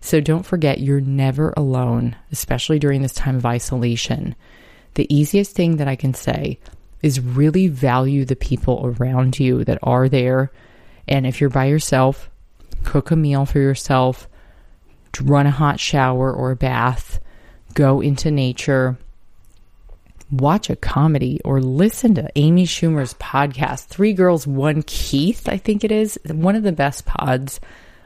So 0.00 0.20
don't 0.20 0.46
forget, 0.46 0.80
you're 0.80 1.00
never 1.00 1.52
alone, 1.56 2.16
especially 2.32 2.78
during 2.78 3.02
this 3.02 3.14
time 3.14 3.36
of 3.36 3.46
isolation. 3.46 4.36
The 4.94 5.12
easiest 5.14 5.54
thing 5.54 5.76
that 5.76 5.88
I 5.88 5.96
can 5.96 6.14
say 6.14 6.58
is 7.02 7.20
really 7.20 7.68
value 7.68 8.24
the 8.24 8.36
people 8.36 8.94
around 8.98 9.38
you 9.38 9.64
that 9.64 9.78
are 9.82 10.08
there. 10.08 10.50
And 11.06 11.26
if 11.26 11.40
you're 11.40 11.50
by 11.50 11.66
yourself, 11.66 12.28
cook 12.84 13.10
a 13.10 13.16
meal 13.16 13.46
for 13.46 13.58
yourself, 13.58 14.28
run 15.20 15.46
a 15.46 15.50
hot 15.50 15.80
shower 15.80 16.32
or 16.32 16.50
a 16.50 16.56
bath, 16.56 17.20
go 17.74 18.00
into 18.00 18.30
nature, 18.30 18.98
watch 20.30 20.68
a 20.70 20.76
comedy, 20.76 21.40
or 21.44 21.60
listen 21.60 22.14
to 22.16 22.30
Amy 22.36 22.66
Schumer's 22.66 23.14
podcast, 23.14 23.86
Three 23.86 24.12
Girls, 24.12 24.46
One 24.46 24.82
Keith, 24.82 25.48
I 25.48 25.56
think 25.56 25.84
it 25.84 25.92
is. 25.92 26.18
One 26.26 26.56
of 26.56 26.62
the 26.62 26.72
best 26.72 27.06
pods 27.06 27.60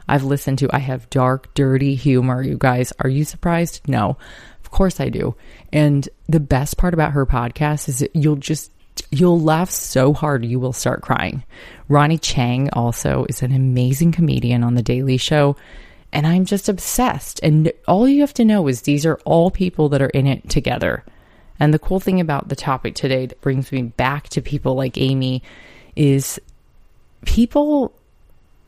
I've 0.08 0.24
listened 0.24 0.58
to. 0.58 0.68
I 0.72 0.78
have 0.78 1.10
dark, 1.10 1.52
dirty 1.54 1.94
humor, 1.94 2.42
you 2.42 2.56
guys. 2.58 2.92
Are 3.00 3.08
you 3.08 3.24
surprised? 3.24 3.80
No. 3.88 4.18
Course 4.72 4.98
I 5.00 5.10
do. 5.10 5.36
And 5.72 6.08
the 6.28 6.40
best 6.40 6.78
part 6.78 6.94
about 6.94 7.12
her 7.12 7.26
podcast 7.26 7.88
is 7.88 8.06
you'll 8.14 8.36
just 8.36 8.72
you'll 9.10 9.40
laugh 9.40 9.70
so 9.70 10.12
hard 10.12 10.44
you 10.44 10.58
will 10.58 10.72
start 10.72 11.02
crying. 11.02 11.44
Ronny 11.88 12.18
Chieng 12.18 12.68
also 12.72 13.24
is 13.28 13.42
an 13.42 13.52
amazing 13.52 14.12
comedian 14.12 14.64
on 14.64 14.74
the 14.74 14.82
Daily 14.82 15.16
Show 15.16 15.56
and 16.12 16.26
I'm 16.26 16.44
just 16.44 16.68
obsessed. 16.68 17.40
And 17.42 17.72
all 17.88 18.08
you 18.08 18.20
have 18.20 18.34
to 18.34 18.44
know 18.44 18.68
is 18.68 18.82
these 18.82 19.06
are 19.06 19.18
all 19.24 19.50
people 19.50 19.88
that 19.90 20.02
are 20.02 20.08
in 20.08 20.26
it 20.26 20.48
together. 20.48 21.04
And 21.58 21.72
the 21.72 21.78
cool 21.78 22.00
thing 22.00 22.20
about 22.20 22.48
the 22.48 22.56
topic 22.56 22.94
today 22.94 23.26
that 23.26 23.40
brings 23.40 23.72
me 23.72 23.82
back 23.82 24.28
to 24.30 24.42
people 24.42 24.74
like 24.74 24.98
Amy 24.98 25.42
is 25.96 26.40
people 27.24 27.92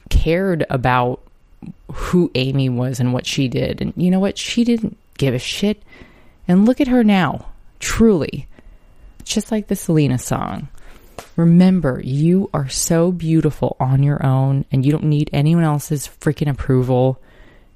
cared 0.09 0.65
about 0.71 1.21
who 1.93 2.31
Amy 2.35 2.69
was 2.69 3.01
and 3.01 3.13
what 3.13 3.27
she 3.27 3.49
did. 3.49 3.81
And 3.83 3.93
you 3.97 4.11
know 4.11 4.21
what? 4.21 4.39
She 4.39 4.65
didn't 4.65 4.97
give 5.19 5.35
a 5.35 5.39
shit. 5.39 5.83
And 6.47 6.67
look 6.67 6.81
at 6.81 6.89
her 6.89 7.03
now, 7.03 7.49
truly. 7.81 8.49
Just 9.25 9.51
like 9.51 9.69
the 9.69 9.77
Selena 9.77 10.19
song. 10.19 10.69
Remember, 11.37 12.01
you 12.05 12.51
are 12.55 12.69
so 12.69 13.11
beautiful 13.11 13.77
on 13.81 14.03
your 14.03 14.25
own 14.25 14.65
and 14.71 14.85
you 14.85 14.93
don't 14.93 15.05
need 15.05 15.31
anyone 15.33 15.65
else's 15.65 16.07
freaking 16.07 16.51
approval. 16.51 17.21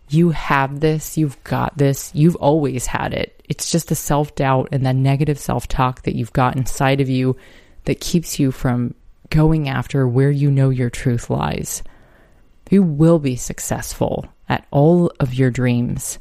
You 0.08 0.30
have 0.30 0.80
this, 0.80 1.18
you've 1.18 1.42
got 1.44 1.76
this, 1.76 2.10
you've 2.14 2.36
always 2.36 2.86
had 2.86 3.12
it. 3.12 3.42
It's 3.48 3.70
just 3.70 3.88
the 3.88 3.94
self 3.94 4.34
doubt 4.34 4.68
and 4.72 4.86
that 4.86 4.96
negative 4.96 5.38
self 5.38 5.66
talk 5.66 6.02
that 6.02 6.14
you've 6.14 6.32
got 6.32 6.56
inside 6.56 7.00
of 7.00 7.08
you 7.08 7.36
that 7.84 8.00
keeps 8.00 8.38
you 8.38 8.52
from 8.52 8.94
going 9.30 9.68
after 9.68 10.06
where 10.06 10.30
you 10.30 10.50
know 10.50 10.70
your 10.70 10.90
truth 10.90 11.30
lies. 11.30 11.82
You 12.70 12.82
will 12.82 13.18
be 13.18 13.36
successful 13.36 14.26
at 14.48 14.66
all 14.70 15.10
of 15.20 15.34
your 15.34 15.50
dreams. 15.50 16.18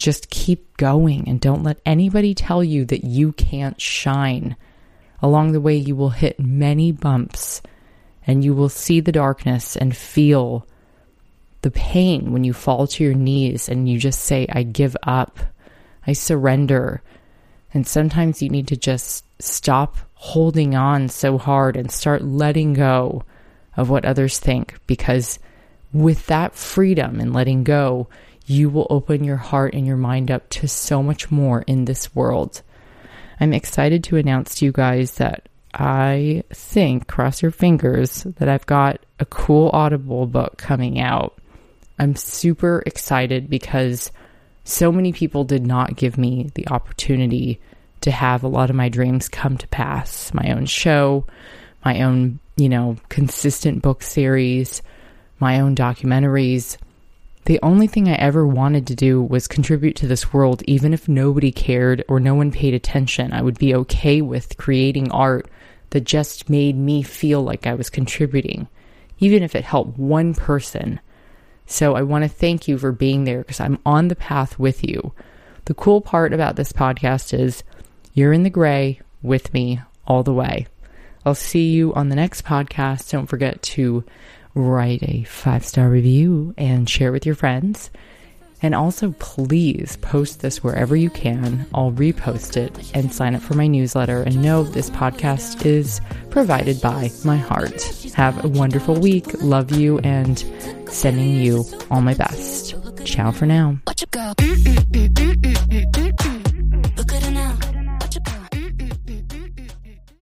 Just 0.00 0.30
keep 0.30 0.78
going 0.78 1.28
and 1.28 1.38
don't 1.38 1.62
let 1.62 1.78
anybody 1.84 2.34
tell 2.34 2.64
you 2.64 2.86
that 2.86 3.04
you 3.04 3.32
can't 3.32 3.78
shine. 3.78 4.56
Along 5.20 5.52
the 5.52 5.60
way, 5.60 5.76
you 5.76 5.94
will 5.94 6.08
hit 6.08 6.40
many 6.40 6.90
bumps 6.90 7.60
and 8.26 8.42
you 8.42 8.54
will 8.54 8.70
see 8.70 9.00
the 9.00 9.12
darkness 9.12 9.76
and 9.76 9.94
feel 9.94 10.66
the 11.60 11.70
pain 11.70 12.32
when 12.32 12.44
you 12.44 12.54
fall 12.54 12.86
to 12.86 13.04
your 13.04 13.12
knees 13.12 13.68
and 13.68 13.86
you 13.86 13.98
just 13.98 14.20
say, 14.20 14.46
I 14.50 14.62
give 14.62 14.96
up, 15.02 15.38
I 16.06 16.14
surrender. 16.14 17.02
And 17.74 17.86
sometimes 17.86 18.40
you 18.40 18.48
need 18.48 18.68
to 18.68 18.78
just 18.78 19.26
stop 19.38 19.96
holding 20.14 20.74
on 20.74 21.10
so 21.10 21.36
hard 21.36 21.76
and 21.76 21.92
start 21.92 22.22
letting 22.22 22.72
go 22.72 23.22
of 23.76 23.90
what 23.90 24.06
others 24.06 24.38
think 24.38 24.78
because 24.86 25.38
with 25.92 26.26
that 26.26 26.54
freedom 26.54 27.20
and 27.20 27.34
letting 27.34 27.64
go, 27.64 28.08
you 28.50 28.68
will 28.68 28.88
open 28.90 29.22
your 29.22 29.36
heart 29.36 29.74
and 29.74 29.86
your 29.86 29.96
mind 29.96 30.28
up 30.28 30.48
to 30.50 30.66
so 30.66 31.04
much 31.04 31.30
more 31.30 31.62
in 31.62 31.84
this 31.84 32.12
world. 32.16 32.62
I'm 33.38 33.52
excited 33.52 34.02
to 34.04 34.16
announce 34.16 34.56
to 34.56 34.64
you 34.64 34.72
guys 34.72 35.14
that 35.14 35.48
I 35.72 36.42
think, 36.52 37.06
cross 37.06 37.42
your 37.42 37.52
fingers, 37.52 38.24
that 38.24 38.48
I've 38.48 38.66
got 38.66 38.98
a 39.20 39.24
cool 39.24 39.70
Audible 39.72 40.26
book 40.26 40.58
coming 40.58 40.98
out. 40.98 41.40
I'm 41.96 42.16
super 42.16 42.82
excited 42.86 43.48
because 43.48 44.10
so 44.64 44.90
many 44.90 45.12
people 45.12 45.44
did 45.44 45.64
not 45.64 45.94
give 45.94 46.18
me 46.18 46.50
the 46.54 46.66
opportunity 46.68 47.60
to 48.00 48.10
have 48.10 48.42
a 48.42 48.48
lot 48.48 48.68
of 48.68 48.74
my 48.74 48.88
dreams 48.88 49.28
come 49.28 49.58
to 49.58 49.68
pass. 49.68 50.34
My 50.34 50.50
own 50.50 50.66
show, 50.66 51.24
my 51.84 52.02
own, 52.02 52.40
you 52.56 52.68
know, 52.68 52.96
consistent 53.10 53.80
book 53.80 54.02
series, 54.02 54.82
my 55.38 55.60
own 55.60 55.76
documentaries. 55.76 56.76
The 57.50 57.58
only 57.64 57.88
thing 57.88 58.08
I 58.08 58.14
ever 58.14 58.46
wanted 58.46 58.86
to 58.86 58.94
do 58.94 59.20
was 59.20 59.48
contribute 59.48 59.96
to 59.96 60.06
this 60.06 60.32
world, 60.32 60.62
even 60.68 60.94
if 60.94 61.08
nobody 61.08 61.50
cared 61.50 62.04
or 62.06 62.20
no 62.20 62.32
one 62.32 62.52
paid 62.52 62.74
attention. 62.74 63.32
I 63.32 63.42
would 63.42 63.58
be 63.58 63.74
okay 63.74 64.22
with 64.22 64.56
creating 64.56 65.10
art 65.10 65.50
that 65.90 66.04
just 66.04 66.48
made 66.48 66.76
me 66.76 67.02
feel 67.02 67.42
like 67.42 67.66
I 67.66 67.74
was 67.74 67.90
contributing, 67.90 68.68
even 69.18 69.42
if 69.42 69.56
it 69.56 69.64
helped 69.64 69.98
one 69.98 70.32
person. 70.32 71.00
So 71.66 71.96
I 71.96 72.02
want 72.02 72.22
to 72.22 72.28
thank 72.28 72.68
you 72.68 72.78
for 72.78 72.92
being 72.92 73.24
there 73.24 73.38
because 73.38 73.58
I'm 73.58 73.80
on 73.84 74.06
the 74.06 74.14
path 74.14 74.56
with 74.56 74.84
you. 74.84 75.12
The 75.64 75.74
cool 75.74 76.00
part 76.00 76.32
about 76.32 76.54
this 76.54 76.72
podcast 76.72 77.36
is 77.36 77.64
you're 78.14 78.32
in 78.32 78.44
the 78.44 78.48
gray 78.48 79.00
with 79.22 79.52
me 79.52 79.80
all 80.06 80.22
the 80.22 80.32
way. 80.32 80.68
I'll 81.26 81.34
see 81.34 81.70
you 81.70 81.92
on 81.94 82.10
the 82.10 82.14
next 82.14 82.44
podcast. 82.44 83.10
Don't 83.10 83.26
forget 83.26 83.60
to 83.62 84.04
write 84.54 85.02
a 85.02 85.24
five 85.24 85.64
star 85.64 85.88
review 85.88 86.54
and 86.58 86.88
share 86.88 87.12
with 87.12 87.26
your 87.26 87.34
friends. 87.34 87.90
And 88.62 88.74
also, 88.74 89.14
please 89.18 89.96
post 90.02 90.40
this 90.40 90.62
wherever 90.62 90.94
you 90.94 91.08
can. 91.08 91.66
I'll 91.72 91.92
repost 91.92 92.58
it 92.58 92.92
and 92.94 93.12
sign 93.12 93.34
up 93.34 93.40
for 93.40 93.54
my 93.54 93.66
newsletter. 93.66 94.22
And 94.22 94.42
know 94.42 94.64
this 94.64 94.90
podcast 94.90 95.64
is 95.64 96.02
provided 96.28 96.80
by 96.82 97.10
my 97.24 97.38
heart. 97.38 97.82
Have 98.14 98.44
a 98.44 98.48
wonderful 98.48 99.00
week. 99.00 99.32
Love 99.40 99.70
you 99.72 99.98
and 100.00 100.38
sending 100.90 101.36
you 101.36 101.64
all 101.90 102.02
my 102.02 102.14
best. 102.14 102.74
Ciao 103.06 103.30
for 103.30 103.46
now. 103.46 103.78